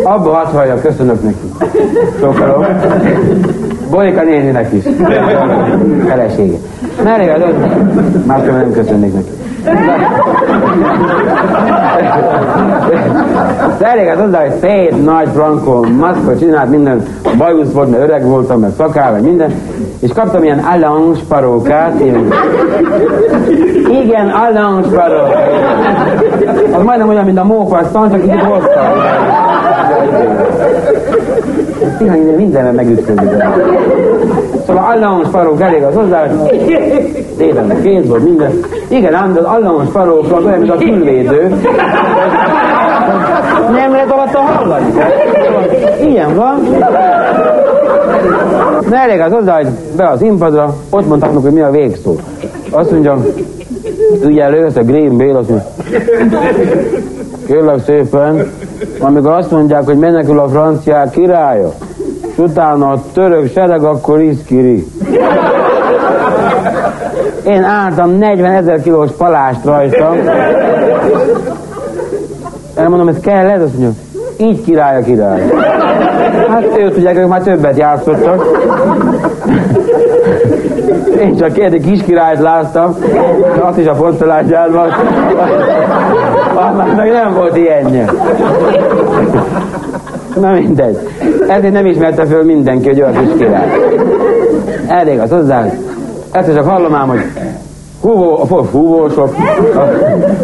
[0.05, 1.53] Abba hadd hallja, köszönök neki.
[2.21, 2.65] Sokalom.
[3.91, 4.83] Bolika néninek is.
[6.09, 6.57] Felesége.
[7.05, 7.55] Merre az
[8.27, 9.31] Máskor nem köszönnék neki.
[13.79, 17.03] De elég az hozzá, hogy szép, nagy, frankó, maszkot csinált, minden
[17.39, 19.53] bajusz volt, mert öreg voltam, meg szakál, meg minden,
[20.01, 22.33] és kaptam ilyen allange parókát, ilyen...
[24.03, 25.53] Igen, allange parókát.
[26.73, 28.97] Az majdnem olyan, mint a mófasztan, csak így hosszabb.
[31.99, 33.31] Tényleg mindenben megütközik.
[34.67, 36.27] Szóval allamos parók elég az hozzá,
[37.37, 38.53] tévednek kéz volt minden.
[38.89, 41.55] Igen, ám, az allamos parók az olyan, mint a külvédő.
[43.73, 44.85] Nem lehet alatt a hallani.
[46.05, 46.67] Ilyen van.
[48.91, 52.17] Na elég az hozzá, hogy be az impadra, ott mondták hogy mi a végszó.
[52.71, 53.25] Azt mondja,
[54.25, 55.67] ügyelő, ez a Green Bale, azt mondja,
[57.47, 58.53] kérlek szépen,
[58.99, 61.73] amikor azt mondják, hogy menekül a franciák királya,
[62.33, 64.87] és utána a török sereg, akkor iszkiri.
[67.47, 70.17] Én álltam 40 ezer kilós palást rajtam.
[72.75, 73.93] Elmondom, ez kell, ez azt mondja,
[74.37, 75.43] így király a király.
[76.49, 78.45] Hát ő tudják, ők már többet játszottak.
[81.21, 82.97] Én csak két kis királyt láttam,
[83.61, 84.89] azt is a Pontolágyárban.
[86.55, 88.11] Annak meg nem volt ilyenje.
[90.41, 90.99] Na mindegy.
[91.49, 93.69] Ezért nem ismerte föl mindenki, hogy olyan kis király.
[94.87, 95.65] Elég az hozzá.
[96.33, 97.21] Ezt csak hallom ám, hogy
[98.01, 99.35] húvó, a húvósok,
[99.75, 99.81] a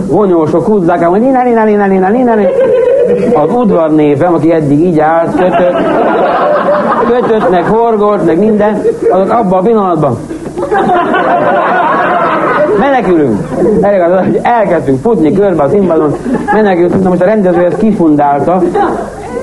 [0.07, 2.35] vonyósok húzzák ám, hogy nina, nina, nina, nina, nina.
[3.35, 5.77] Az udvar névem, aki eddig így állt, kötött,
[7.09, 10.19] kötött, meg horgolt, meg minden, azok abban a pillanatban
[12.79, 13.39] menekülünk.
[13.81, 16.15] Elég az, hogy elkezdtünk futni körbe az színpadon,
[16.53, 18.63] menekülünk, na most a rendező ezt kifundálta,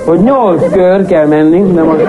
[0.06, 2.08] hogy nyolc kör kell menni, de most...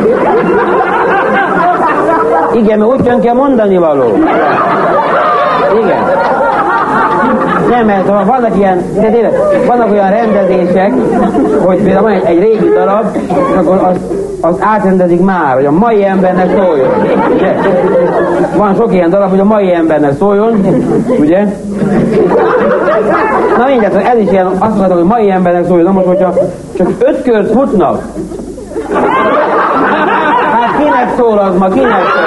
[2.52, 4.04] Igen, mert úgy kell mondani való.
[5.82, 6.02] Igen.
[7.68, 9.32] Nem, mert vannak ilyen, de tényleg,
[9.66, 10.92] vannak olyan rendezések,
[11.64, 13.04] hogy például van egy, egy régi darab,
[13.56, 13.96] akkor az,
[14.40, 16.88] az átrendezik már, hogy a mai embernek szóljon.
[17.34, 17.54] Ugye?
[18.56, 20.66] Van sok ilyen darab, hogy a mai embernek szóljon,
[21.20, 21.44] ugye?
[23.58, 26.34] Na mindjárt, ez is ilyen, azt mondhatom, hogy mai embernek szóljon, na most, hogyha
[26.76, 28.02] csak öt kört futnak,
[30.52, 32.24] hát kinek szól az ma, kinek szól?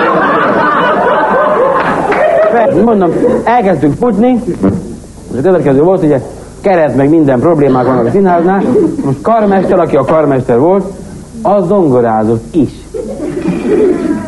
[2.84, 3.12] Mondom,
[3.44, 4.40] elkezdtünk futni,
[5.32, 6.22] és a következő volt, ugye,
[6.62, 8.62] keret meg minden problémák vannak a színháznál,
[9.06, 10.86] most karmester, aki a karmester volt,
[11.42, 12.70] az zongorázott is.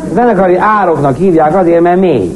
[0.10, 2.32] A zenekari ároknak hívják azért, mert mély.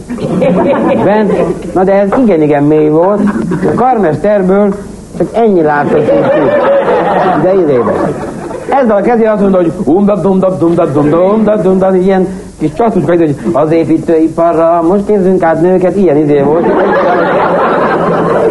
[1.03, 1.33] Bent,
[1.73, 3.19] na de ez igen-igen mély volt.
[3.51, 4.75] A karmesterből
[5.17, 6.05] csak ennyi látszott,
[7.41, 7.91] De idébe.
[8.69, 12.27] ezzel a kezével azt mondta, hogy umdab dumdab dumdab dumdab dumdab dumdab, ilyen
[12.59, 16.65] kis csaszuska, hogy az építőiparra most képzünk át nőket, ilyen izé volt.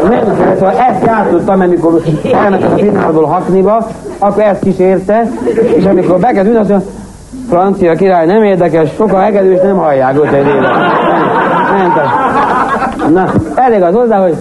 [0.09, 2.01] Nem, szóval ezt játszottam, amikor
[2.33, 3.87] elmentem a finálból Hakniba,
[4.19, 5.31] akkor ezt kísérte,
[5.77, 6.89] és amikor bekezdődött, azt mondja,
[7.49, 10.47] francia király nem érdekes, sokan hegedűs nem hallják ott egy.
[13.13, 14.35] Na, elég az hozzá, hogy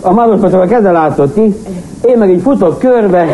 [0.00, 1.54] a Maroskot a keze látszott ki,
[2.04, 3.26] én meg így futok körbe,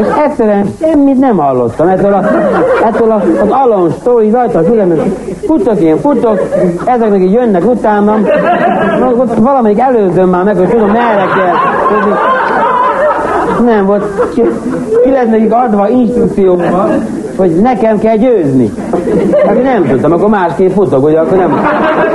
[0.00, 1.88] és egyszerűen semmit nem hallottam.
[1.88, 2.22] Ettől, a,
[2.84, 5.14] ettől a, az alonstól így rajta a fülem,
[5.46, 6.40] futok én, futok,
[6.84, 8.26] ezek meg így jönnek utánam,
[9.38, 11.54] valamelyik előzöm már meg, hogy tudom merre kell.
[13.64, 14.42] Nem volt, ki,
[15.04, 16.88] ki lett nekik adva instrukcióba,
[17.36, 18.72] hogy nekem kell győzni.
[19.46, 21.60] Hát nem tudtam, akkor másképp futok, ugye akkor nem,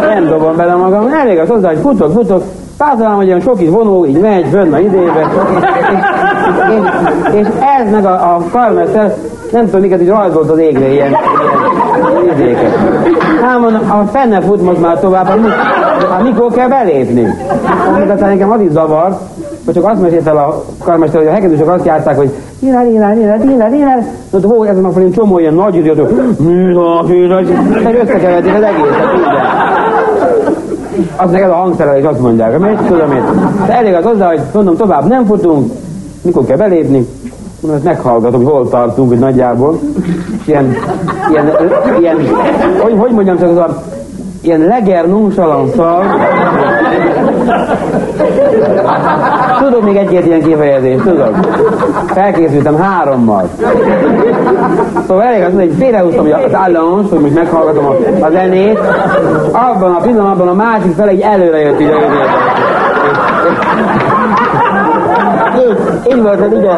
[0.07, 1.07] nem dobom bele magam.
[1.13, 2.43] Elég az hozzá, hogy futok, futok,
[2.80, 5.27] Pártalán, hogy olyan sok itt vonó, így megy, fönn a idébe.
[5.59, 6.77] És,
[7.34, 7.47] és, és
[7.80, 9.15] ez meg a, a karmester,
[9.51, 11.15] nem tudom miket, így rajzolt az égre ilyen,
[12.23, 12.75] ilyen izéket.
[13.41, 15.27] Hát mondom, a fenne fut most már tovább,
[16.09, 17.27] hát mikor kell belépni?
[17.95, 19.17] Amit aztán nekem az is zavar,
[19.65, 23.17] hogy csak azt mesélt el a karmester, hogy a hegedűsök azt játszák, hogy Írál, írál,
[23.17, 24.05] írál, írál, írál.
[24.30, 26.09] Na, hol ezen a felén csomó ilyen nagy idiótok.
[26.39, 27.43] Műzak, műzak.
[27.84, 29.68] Meg összekeverték az egészet, minden.
[31.15, 33.23] Az neked a hangszerel is azt mondják, hogy tudom én.
[33.65, 35.71] De elég az hozzá, hogy mondom, tovább nem futunk,
[36.21, 37.07] mikor kell belépni,
[37.73, 39.79] ezt meghallgatom, hogy hol tartunk, hogy nagyjából.
[40.45, 40.75] Ilyen,
[41.31, 41.51] ilyen,
[41.99, 42.17] ilyen
[42.81, 43.83] hogy, hogy mondjam csak az a
[44.41, 46.03] ilyen leger nonchalanszal.
[49.59, 51.36] Tudok még egy-két ilyen kifejezést, tudok.
[52.05, 53.49] Felkészültem hárommal.
[55.07, 57.95] Szóval elég az, hogy félrehúztam az állons, hogy most meghallgatom a,
[58.26, 58.80] a zenét.
[59.51, 61.93] Abban a pillanatban a másik fele így előre jött ide.
[65.59, 65.78] Így,
[66.15, 66.72] így volt, hogy ugye.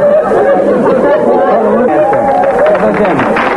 [3.02, 3.51] Ez.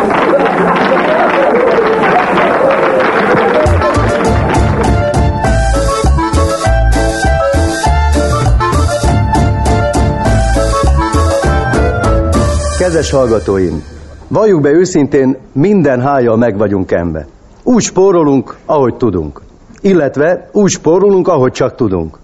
[12.85, 13.85] Kedves hallgatóim,
[14.29, 17.27] valljuk be őszintén, minden hája meg vagyunk embe.
[17.63, 19.41] Úgy spórolunk, ahogy tudunk.
[19.81, 22.19] Illetve úgy spórolunk, ahogy csak tudunk.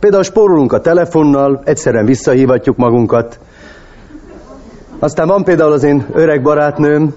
[0.00, 3.38] Például spórolunk a telefonnal, egyszerűen visszahívatjuk magunkat.
[4.98, 7.14] Aztán van például az én öreg barátnőm,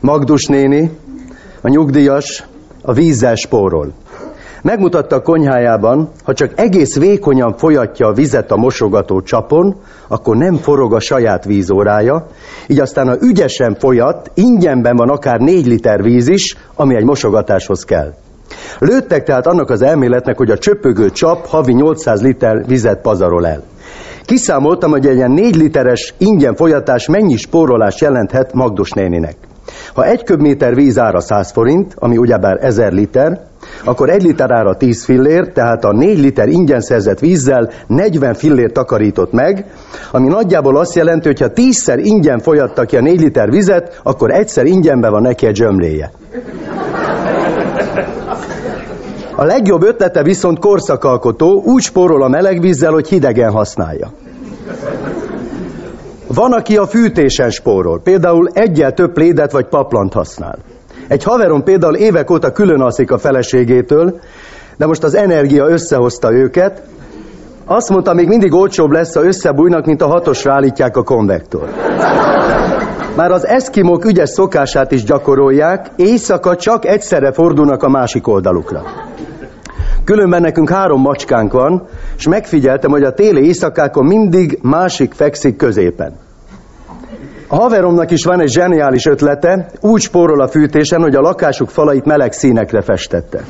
[0.00, 0.90] Magdus néni,
[1.60, 2.46] a nyugdíjas,
[2.82, 3.92] a vízzel spórol.
[4.62, 9.76] Megmutatta a konyhájában, ha csak egész vékonyan folyatja a vizet a mosogató csapon,
[10.08, 12.26] akkor nem forog a saját vízórája,
[12.66, 17.84] így aztán ha ügyesen folyat, ingyenben van akár négy liter víz is, ami egy mosogatáshoz
[17.84, 18.12] kell.
[18.78, 23.62] Lőttek tehát annak az elméletnek, hogy a csöpögő csap havi 800 liter vizet pazarol el.
[24.24, 29.36] Kiszámoltam, hogy egy ilyen 4 literes ingyen folyatás mennyi spórolás jelenthet Magdos néninek.
[29.94, 33.50] Ha egy köbméter víz ára 100 forint, ami ugyebár 1000 liter,
[33.84, 38.72] akkor egy liter ára 10 fillér, tehát a 4 liter ingyen szerzett vízzel 40 fillér
[38.72, 39.66] takarított meg,
[40.10, 44.30] ami nagyjából azt jelenti, hogy ha 10-szer ingyen folyatta ki a 4 liter vizet, akkor
[44.30, 46.10] egyszer ingyenbe van neki egy zsömléje.
[49.36, 54.12] A legjobb ötlete viszont korszakalkotó, úgy spórol a meleg vízzel, hogy hidegen használja.
[56.26, 60.58] Van, aki a fűtésen spórol, például egyel több lédet vagy paplant használ.
[61.08, 64.20] Egy haverom például évek óta külön alszik a feleségétől,
[64.76, 66.82] de most az energia összehozta őket.
[67.64, 71.68] Azt mondta, még mindig olcsóbb lesz, ha összebújnak, mint a hatosra állítják a konvektor.
[73.16, 78.82] Már az eszkimók ügyes szokását is gyakorolják, éjszaka csak egyszerre fordulnak a másik oldalukra.
[80.04, 81.86] Különben nekünk három macskánk van,
[82.16, 86.12] és megfigyeltem, hogy a téli éjszakákon mindig másik fekszik középen.
[87.52, 92.04] A haveromnak is van egy zseniális ötlete, úgy spórol a fűtésen, hogy a lakásuk falait
[92.04, 93.40] meleg színekre festette.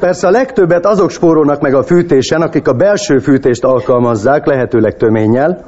[0.00, 5.64] Persze a legtöbbet azok spórolnak meg a fűtésen, akik a belső fűtést alkalmazzák, lehetőleg töménnyel.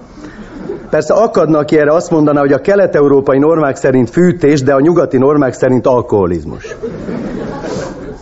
[0.90, 5.18] Persze akadnak, aki erre azt mondaná, hogy a kelet-európai normák szerint fűtés, de a nyugati
[5.18, 6.76] normák szerint alkoholizmus.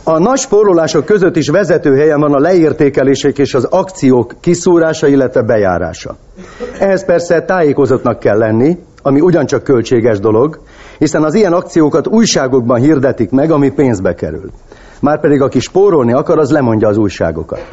[0.06, 5.42] A nagy spórolások között is vezető helyen van a leértékelések és az akciók kiszúrása, illetve
[5.42, 6.16] bejárása.
[6.78, 10.60] Ehhez persze tájékozottnak kell lenni, ami ugyancsak költséges dolog,
[10.98, 14.50] hiszen az ilyen akciókat újságokban hirdetik meg, ami pénzbe kerül.
[15.00, 17.66] Márpedig aki spórolni akar, az lemondja az újságokat.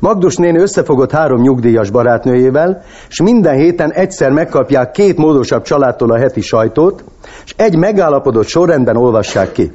[0.00, 6.18] Magdus néni összefogott három nyugdíjas barátnőjével, és minden héten egyszer megkapják két módosabb családtól a
[6.18, 7.04] heti sajtót,
[7.44, 9.72] és egy megállapodott sorrendben olvassák ki.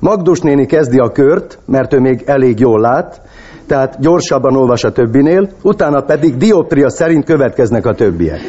[0.00, 3.20] Magdus néni kezdi a kört, mert ő még elég jól lát,
[3.66, 8.40] tehát gyorsabban olvas a többinél, utána pedig dioptria szerint következnek a többiek.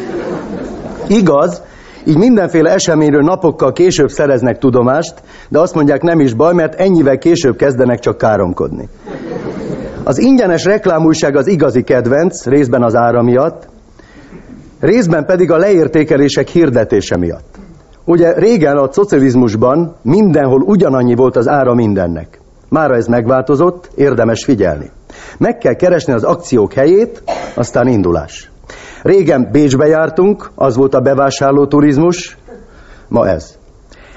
[1.08, 1.62] Igaz,
[2.06, 5.14] így mindenféle eseményről napokkal később szereznek tudomást,
[5.50, 8.90] de azt mondják nem is baj, mert ennyivel később kezdenek csak káromkodni.
[10.04, 13.68] Az ingyenes reklámújság az igazi kedvenc, részben az ára miatt,
[14.80, 17.59] részben pedig a leértékelések hirdetése miatt.
[18.10, 22.40] Ugye régen a szocializmusban mindenhol ugyanannyi volt az ára mindennek.
[22.70, 24.92] Mára ez megváltozott, érdemes figyelni.
[25.38, 27.24] Meg kell keresni az akciók helyét,
[27.56, 28.52] aztán indulás.
[29.04, 32.38] Régen Bécsbe jártunk, az volt a bevásárló turizmus,
[33.08, 33.58] ma ez.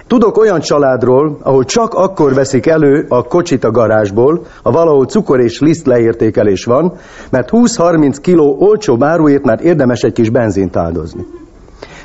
[0.06, 5.40] Tudok olyan családról, ahol csak akkor veszik elő a kocsit a garázsból, ha valahol cukor
[5.40, 6.92] és liszt leértékelés van,
[7.30, 11.26] mert 20-30 kiló olcsó áruért már érdemes egy kis benzint áldozni.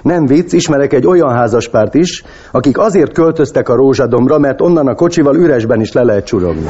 [0.08, 4.96] Nem vicc, ismerek egy olyan házaspárt is, akik azért költöztek a rózsadomra, mert onnan a
[4.96, 6.66] kocsival üresben is le lehet csurogni.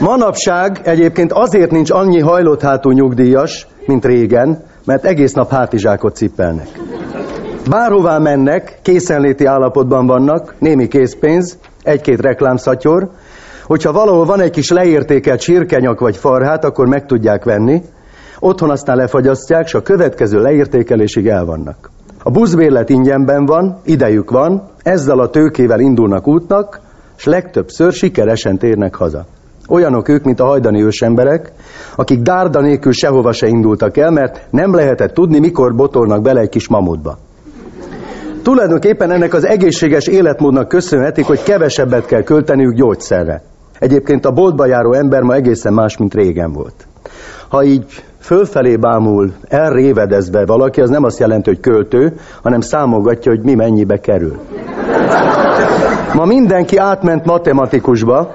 [0.00, 6.68] Manapság egyébként azért nincs annyi hajlott hátú nyugdíjas, mint régen, mert egész nap hátizsákot cipelnek.
[7.70, 13.08] Bárhová mennek, készenléti állapotban vannak, némi készpénz, egy-két reklámszatyor,
[13.66, 17.82] hogyha valahol van egy kis leértékelt csirkenyak vagy farhát, akkor meg tudják venni,
[18.38, 21.90] otthon aztán lefagyasztják, és a következő leértékelésig elvannak.
[22.22, 26.80] A buszbérlet ingyenben van, idejük van, ezzel a tőkével indulnak útnak,
[27.16, 29.24] és legtöbbször sikeresen térnek haza.
[29.68, 31.52] Olyanok ők, mint a hajdani ősemberek,
[31.96, 36.48] akik dárda nélkül sehova se indultak el, mert nem lehetett tudni, mikor botolnak bele egy
[36.48, 37.18] kis mamutba.
[38.42, 43.42] Tulajdonképpen ennek az egészséges életmódnak köszönhetik, hogy kevesebbet kell költeniük gyógyszerre.
[43.78, 46.86] Egyébként a boltba járó ember ma egészen más, mint régen volt.
[47.48, 52.12] Ha így fölfelé bámul, elrévedezve valaki, az nem azt jelenti, hogy költő,
[52.42, 54.38] hanem számolgatja, hogy mi mennyibe kerül.
[56.14, 58.34] Ma mindenki átment matematikusba,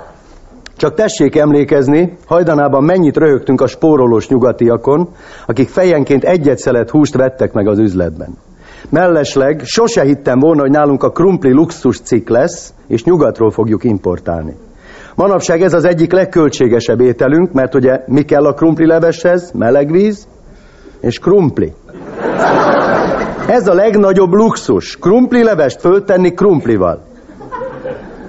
[0.78, 5.10] csak tessék emlékezni, hajdanában mennyit röhögtünk a spórolós nyugatiakon,
[5.46, 8.38] akik fejenként egyet szelet húst vettek meg az üzletben.
[8.90, 14.56] Mellesleg sose hittem volna, hogy nálunk a krumpli luxus cikk lesz, és nyugatról fogjuk importálni.
[15.16, 19.52] Manapság ez az egyik legköltségesebb ételünk, mert ugye mi kell a krumpli leveshez?
[19.52, 20.28] Meleg víz
[21.00, 21.74] és krumpli.
[23.48, 24.98] Ez a legnagyobb luxus.
[24.98, 27.08] Krumpli levest föltenni krumplival.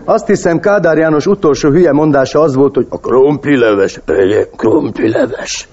[0.04, 4.00] Azt hiszem Kádár János utolsó hülye mondása az volt, hogy a krumpli leves,
[4.56, 5.68] krumpli leves.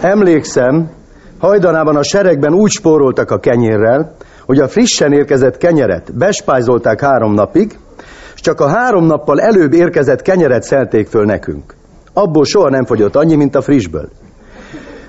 [0.00, 0.90] Emlékszem,
[1.38, 4.14] hajdanában a seregben úgy spóroltak a kenyérrel,
[4.46, 7.78] hogy a frissen érkezett kenyeret bespájzolták három napig,
[8.40, 11.74] csak a három nappal előbb érkezett kenyeret szelték föl nekünk.
[12.12, 14.08] Abból soha nem fogyott annyi, mint a frissből.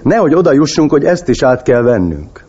[0.04, 2.46] Nehogy oda jussunk, hogy ezt is át kell vennünk.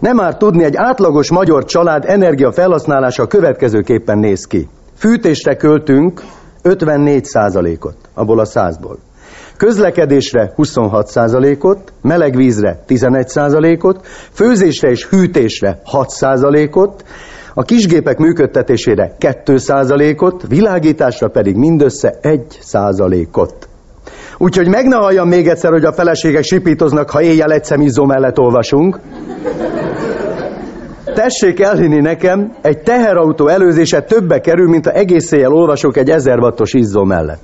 [0.00, 4.68] Nem már tudni, egy átlagos magyar család energia felhasználása következőképpen néz ki.
[4.96, 6.22] Fűtésre költünk
[6.62, 7.26] 54
[7.80, 8.98] ot abból a százból.
[9.56, 11.12] Közlekedésre 26
[11.60, 13.32] ot melegvízre 11
[13.80, 16.08] ot főzésre és hűtésre 6
[16.72, 17.04] ot
[17.54, 23.68] a kisgépek működtetésére 2% ot világításra pedig mindössze 1% ot
[24.38, 28.38] Úgyhogy meg ne halljam még egyszer, hogy a feleségek sipítoznak, ha éjjel egy szemízó mellett
[28.38, 28.98] olvasunk.
[31.14, 36.38] Tessék elhinni nekem, egy teherautó előzése többe kerül, mint a egész éjjel olvasok egy 1000
[36.38, 37.42] wattos izzó mellett.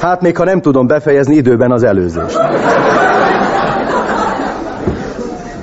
[0.00, 2.38] Hát még ha nem tudom befejezni időben az előzést.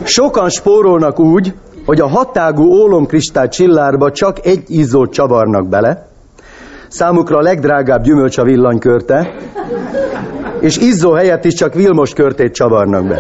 [0.04, 1.54] Sokan spórolnak úgy,
[1.90, 6.08] hogy a hatágú ólomkristály csillárba csak egy izzót csavarnak bele,
[6.88, 9.34] számukra a legdrágább gyümölcs a villanykörte,
[10.60, 13.20] és izzó helyett is csak Vilmos körtét csavarnak be.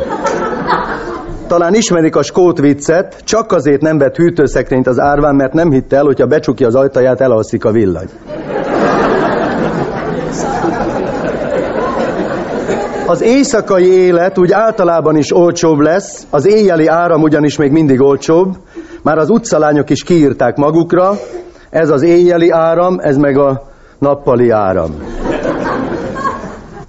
[1.47, 5.95] Talán ismerik a skót viccet, csak azért nem vett hűtőszekrényt az árván, mert nem hitte
[5.95, 8.09] el, hogyha becsukja az ajtaját, elalszik a villany.
[13.10, 18.57] Az éjszakai élet úgy általában is olcsóbb lesz, az éjjeli áram ugyanis még mindig olcsóbb,
[19.03, 21.14] már az utcalányok is kiírták magukra,
[21.70, 23.62] ez az éjjeli áram, ez meg a
[23.99, 24.95] nappali áram.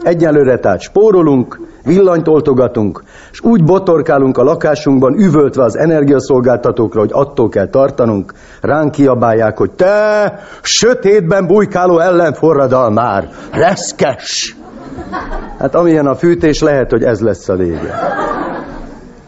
[0.03, 3.03] Egyelőre tehát spórolunk, villanyt oltogatunk,
[3.33, 9.71] és úgy botorkálunk a lakásunkban, üvöltve az energiaszolgáltatókra, hogy attól kell tartanunk, ránk kiabálják, hogy
[9.71, 14.55] te, sötétben bujkáló ellenforradal már, reszkes!
[15.59, 17.95] Hát amilyen a fűtés, lehet, hogy ez lesz a vége.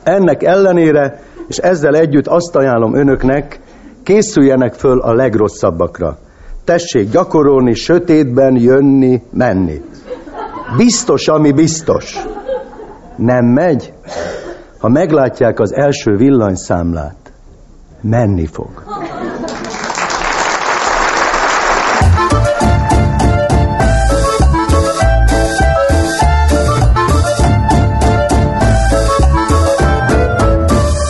[0.02, 3.60] Ennek ellenére, és ezzel együtt azt ajánlom önöknek,
[4.02, 6.18] készüljenek föl a legrosszabbakra.
[6.64, 9.82] Tessék gyakorolni, sötétben jönni, menni.
[10.76, 12.18] Biztos, ami biztos.
[13.16, 13.92] Nem megy?
[14.78, 17.32] Ha meglátják az első villanyszámlát,
[18.00, 18.82] menni fog.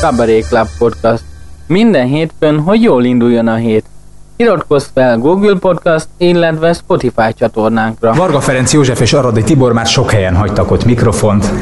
[0.02, 1.22] Cabaret Club Podcast.
[1.66, 3.84] Minden hétfőn, hogy jól induljon a hét.
[4.36, 8.12] Iratkozz fel Google Podcast, illetve Spotify csatornánkra.
[8.12, 11.52] Varga Ferenc József és Aradi Tibor már sok helyen hagytak ott mikrofont.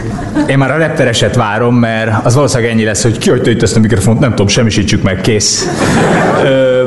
[0.46, 3.80] Én már a reptereset várom, mert az valószínűleg ennyi lesz, hogy kihagyta itt ezt a
[3.80, 5.68] mikrofont, nem tudom, semmisítsük meg, kész.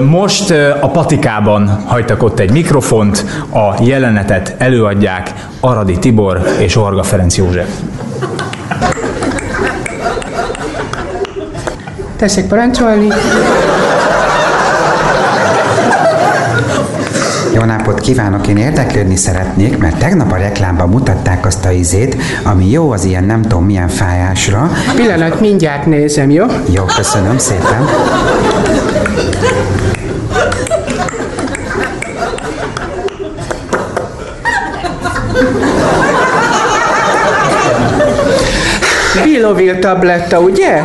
[0.09, 0.51] Most
[0.81, 7.69] a patikában hagytak ott egy mikrofont, a jelenetet előadják Aradi Tibor és Varga Ferenc József.
[12.23, 13.07] Tessék parancsolni.
[17.53, 22.69] Jó napot kívánok, én érdeklődni szeretnék, mert tegnap a reklámban mutatták azt a izét, ami
[22.69, 24.71] jó az ilyen nem tudom milyen fájásra.
[24.95, 26.45] Pillanat, mindjárt nézem, jó?
[26.73, 27.87] Jó, köszönöm szépen.
[39.23, 40.81] Bilovil tabletta, ugye?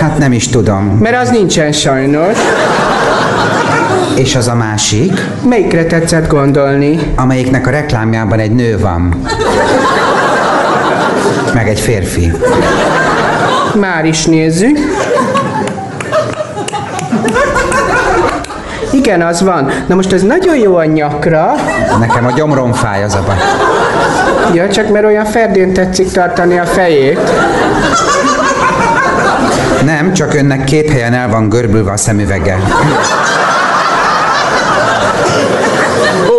[0.00, 0.98] Hát nem is tudom.
[1.00, 2.38] Mert az nincsen sajnos.
[4.16, 5.20] És az a másik?
[5.48, 7.12] Melyikre tetszett gondolni?
[7.16, 9.22] Amelyiknek a reklámjában egy nő van.
[11.54, 12.32] Meg egy férfi.
[13.80, 14.78] Már is nézzük.
[18.92, 19.70] Igen, az van.
[19.86, 21.54] Na most ez nagyon jó a nyakra.
[22.00, 23.36] Nekem a gyomrom fáj az a baj.
[24.54, 27.30] Ja, csak mert olyan ferdén tetszik tartani a fejét.
[29.84, 32.58] Nem, csak önnek két helyen el van görbülve a szemüvege.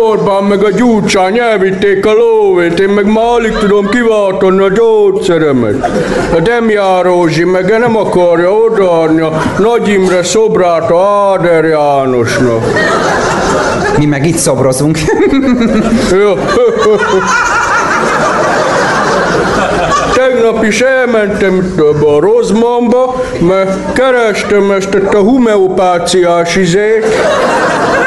[0.02, 5.86] Orbán meg a gyurcsány elvitték a lóvét, én meg már alig tudom kiváltani a gyógyszeremet.
[6.34, 12.64] A Demján Rózsi meg nem akarja odaadni a Nagy Imre szobrát a Áder Jánosnak.
[13.98, 14.98] Mi meg itt szobrozunk.
[20.44, 21.74] Tegnap is elmentem
[22.16, 27.04] a Rozmanba, mert kerestem ezt a homeopáciás izét,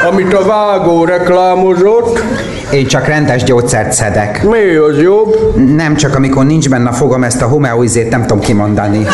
[0.08, 2.22] amit a vágó reklámozott.
[2.70, 4.42] Én csak rendes gyógyszert szedek.
[4.42, 5.54] Mi az jobb?
[5.76, 9.06] Nem csak amikor nincs benne a fogam, ezt a homeoizét nem tudom kimondani.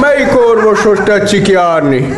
[0.00, 2.14] Melyik orvoshoz tetszik járni?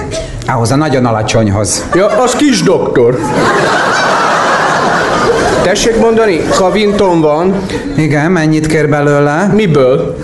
[0.46, 1.84] Ahhoz a nagyon alacsonyhoz.
[1.94, 3.18] Ja, az kis doktor.
[5.62, 7.62] Tessék mondani, Kavinton van.
[7.96, 9.50] Igen, mennyit kér belőle?
[9.54, 10.16] Miből?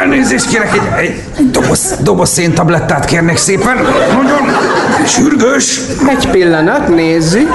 [0.00, 3.76] Elnézést kérek, egy, egy doboz, doboz széntablettát kérnék szépen.
[4.12, 4.56] Nagyon
[5.06, 5.80] sürgős.
[6.08, 7.50] Egy pillanat, nézzük.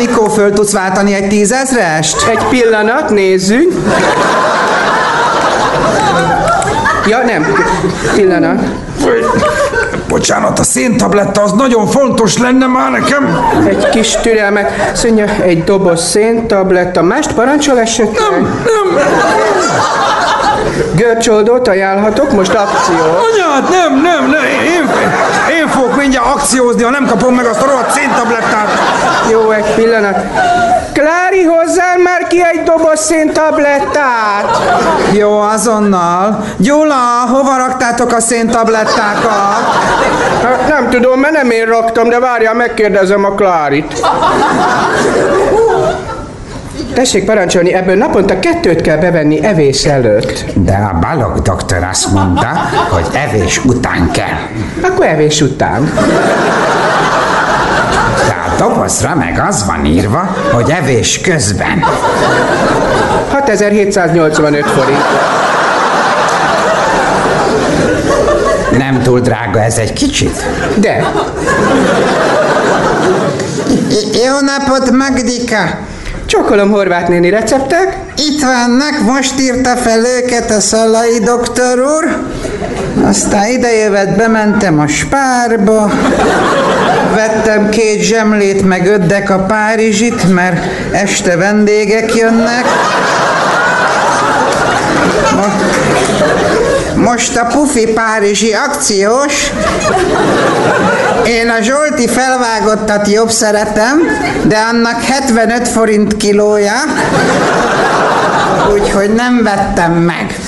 [0.00, 2.28] Anikó, föl tudsz váltani egy tízezrest?
[2.28, 3.72] Egy pillanat, nézzük.
[7.06, 7.54] Ja, nem.
[8.14, 8.60] Pillanat.
[10.08, 13.38] Bocsánat, a széntabletta az nagyon fontos lenne már nekem.
[13.68, 14.90] Egy kis türelmet.
[14.96, 17.02] Szönje, egy doboz széntabletta.
[17.02, 18.30] Mást parancsol esetleg?
[18.30, 19.02] Nem, nem.
[20.96, 22.96] Görcsoldót ajánlhatok, most akció.
[22.96, 24.90] Anyád, nem, nem, nem, én
[25.70, 28.68] fogok mindjárt akciózni, ha nem kapom meg azt a rohadt széntablettát.
[29.30, 30.16] Jó, egy pillanat.
[30.92, 34.58] Klári, hozzál már ki egy doboz széntablettát!
[35.12, 36.44] Jó, azonnal.
[36.56, 39.78] Gyula, hova raktátok a széntablettákat?
[40.42, 44.00] Hát nem tudom, mert nem én raktam, de várjál, megkérdezem a Klárit.
[46.94, 50.44] Tessék parancsolni, ebből naponta kettőt kell bevenni evés előtt.
[50.54, 52.48] De a Balog doktor azt mondta,
[52.90, 54.38] hogy evés után kell.
[54.82, 55.92] Akkor evés után.
[58.26, 61.84] De a dobozra meg az van írva, hogy evés közben.
[63.30, 65.04] 6785 forint.
[68.78, 70.44] Nem túl drága ez egy kicsit?
[70.76, 71.12] De.
[74.24, 75.88] Jó napot, Magdika!
[76.30, 77.98] Csokolom Horváth néni receptek.
[78.16, 82.16] Itt vannak, most írta fel őket a Szalai doktor úr.
[83.04, 85.90] Aztán idejövet bementem a spárba,
[87.14, 92.64] vettem két zsemlét, meg öddek a Párizsit, mert este vendégek jönnek.
[96.94, 99.52] Most a pufi párizsi akciós.
[101.40, 103.98] Én a Zsolti felvágottat jobb szeretem,
[104.44, 106.72] de annak 75 forint kilója,
[108.72, 110.38] úgyhogy nem vettem meg.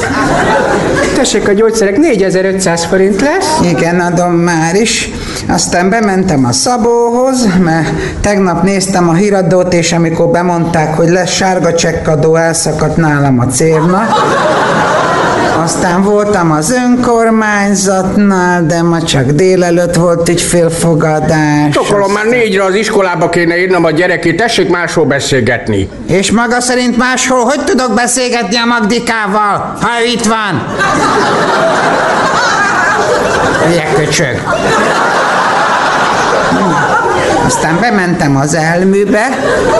[1.15, 3.59] Tessék, a gyógyszerek 4500 forint lesz.
[3.71, 5.11] Igen, adom már is.
[5.49, 11.75] Aztán bementem a Szabóhoz, mert tegnap néztem a híradót, és amikor bemondták, hogy lesz sárga
[11.75, 14.07] csekkadó, elszakadt nálam a cérna.
[15.63, 21.73] Aztán voltam az önkormányzatnál, de ma csak délelőtt volt ügyfélfogadás.
[21.73, 25.89] Csokolom, már négyre az iskolába kéne írnom a gyerekét, tessék máshol beszélgetni.
[26.07, 30.67] És maga szerint máshol hogy tudok beszélgetni a Magdikával, ha ő itt van?
[33.67, 34.41] Hülye köcsög.
[37.55, 39.29] Aztán bementem az elműbe,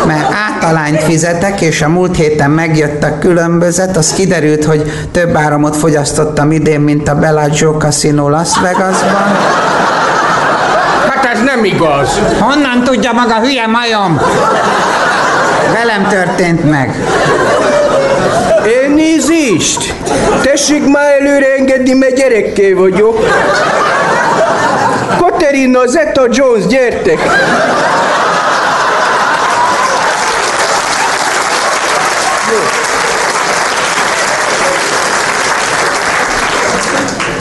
[0.07, 5.77] mert általányt fizetek, és a múlt héten megjött a különbözet, az kiderült, hogy több áramot
[5.77, 9.37] fogyasztottam idén, mint a Bellagio Casino Las Vegasban.
[11.09, 12.21] Hát ez nem igaz.
[12.41, 14.21] Honnan tudja maga hülye majom?
[15.73, 16.95] Velem történt meg.
[18.83, 19.95] Elnézést!
[20.43, 23.19] Tessék már előre engedni, mert gyerekké vagyok.
[25.19, 27.19] Katerina, Zeta Jones, gyertek!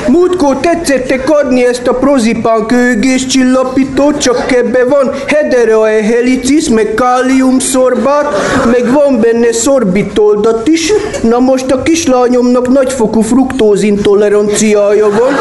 [0.08, 8.28] Múltkor tetszettek adni ezt a prozipán kőgés csillapítót, csak ebbe van hedera helicis, meg káliumszorbát,
[8.66, 10.94] meg van benne szorbitoldat is.
[11.22, 15.34] Na most a kislányomnak nagyfokú fruktózintoleranciája van,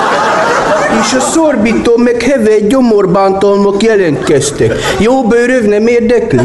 [1.03, 4.75] és a szorbitól meg heve gyomorbántalmak jelentkeztek.
[4.99, 6.41] Jó bőröv nem érdekli?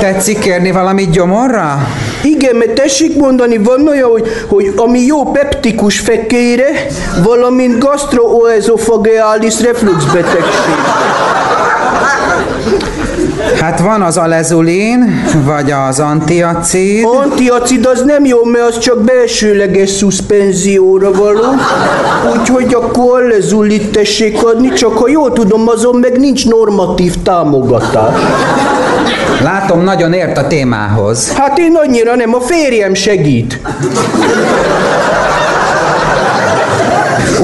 [0.00, 1.88] Tetszik kérni valamit gyomorra?
[2.22, 6.86] Igen, mert tessék mondani, van olyan, hogy, hogy ami jó peptikus fekére,
[7.22, 10.74] valamint gastroezofagealis refluxbetegség.
[13.54, 17.04] Hát van az alezulin, vagy az antiacid.
[17.22, 21.44] Antiacid az nem jó, mert az csak belsőleges szuszpenzióra való.
[22.38, 28.14] Úgyhogy akkor alezulit tessék adni, csak ha jól tudom, azon meg nincs normatív támogatás.
[29.42, 31.32] Látom, nagyon ért a témához.
[31.32, 33.60] Hát én annyira nem, a férjem segít.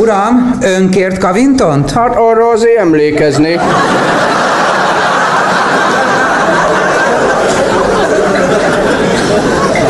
[0.01, 1.91] Uram, ön kért kavintont?
[1.91, 3.61] Hát arra azért emlékeznék.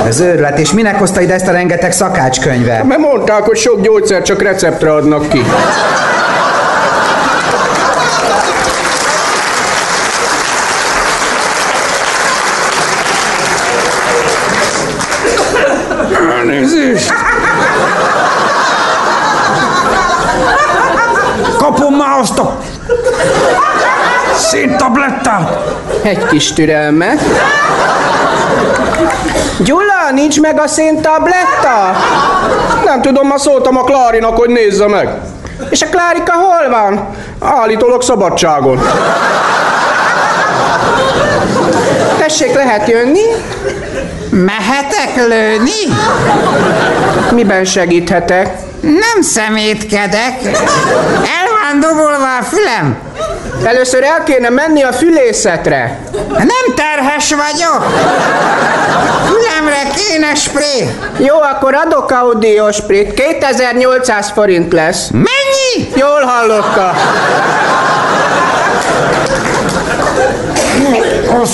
[0.06, 2.84] Ez őrület, és minek hozta ide ezt a rengeteg szakácskönyvet?
[2.84, 5.44] Mert mondták, hogy sok gyógyszer csak receptre adnak ki.
[16.38, 17.12] Elnézést!
[21.58, 22.58] Kapom már azt a
[24.36, 25.58] széntablettát!
[26.02, 27.20] Egy kis türelmet.
[29.58, 31.96] Gyula, nincs meg a széntabletta?
[32.84, 35.08] Nem tudom, ma szóltam a Klárinak, hogy nézze meg.
[35.70, 37.08] És a Klárika hol van?
[37.40, 38.80] Állítólag szabadságon.
[42.18, 43.20] Tessék, lehet jönni?
[44.30, 45.96] Mehetek lőni?
[47.30, 48.56] Miben segíthetek?
[48.80, 50.40] Nem szemétkedek.
[51.14, 52.96] El van dobolva a fülem.
[53.64, 55.98] Először el kéne menni a fülészetre.
[56.28, 57.86] Nem terhes vagyok.
[59.26, 60.90] Fülemre kéne spré.
[61.18, 63.14] Jó, akkor adok audio sprét.
[63.14, 65.08] 2800 forint lesz.
[65.10, 65.92] Mennyi?
[65.94, 66.94] Jól hallotta.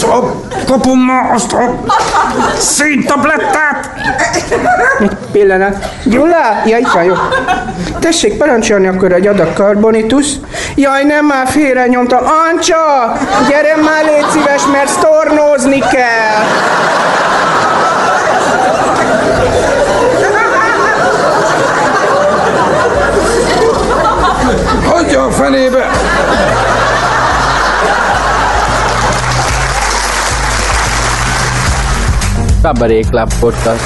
[0.03, 1.75] A, kapom már azt a
[2.59, 3.91] széntablettát!
[5.01, 5.77] Egy pillanat.
[6.05, 6.63] Gyula?
[6.67, 7.15] Ja, itt van, jó.
[8.01, 10.27] Tessék parancsolni akkor egy adag karbonitus.
[10.75, 12.25] Jaj, nem már félre nyomtam.
[12.51, 13.13] Ancsa!
[13.49, 16.45] Gyere már, légy szíves, mert sztornózni kell.
[24.87, 25.87] Hagyja a fenébe!
[32.61, 33.85] Club Podcast.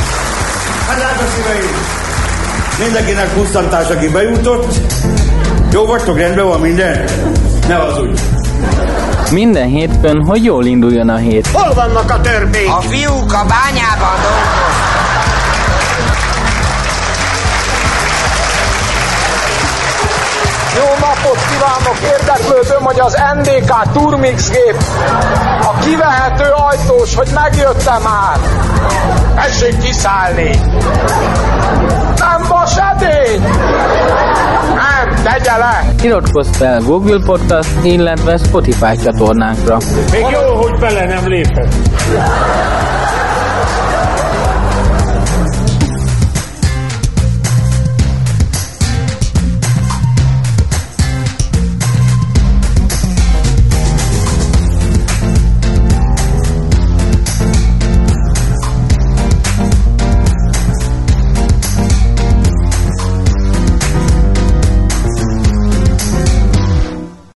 [0.87, 2.01] Hát drága szíveim!
[2.79, 4.75] Mindenkinek pusztantás, aki bejutott.
[5.73, 7.05] Jó vagytok, rendben van minden?
[7.68, 8.20] Ne az úgy.
[9.31, 11.47] Minden hétfőn, hogy jól induljon a hét.
[11.47, 12.68] Hol vannak a törpék?
[12.68, 15.12] A fiúk a bányában dolgoznak.
[20.77, 21.96] Jó napot kívánok!
[22.18, 24.76] Érdeklődöm, hogy az NDK Turmix gép
[25.61, 28.38] a kivehető ajtós, hogy megjöttem már.
[29.34, 30.61] Tessék kiszállni!
[32.16, 33.42] Nem vas edény!
[34.74, 35.84] Nem, tegye le!
[36.03, 39.76] Iratkozz fel Google Podcast, illetve Spotify csatornánkra.
[40.11, 41.74] Még jó, hogy bele nem lépett.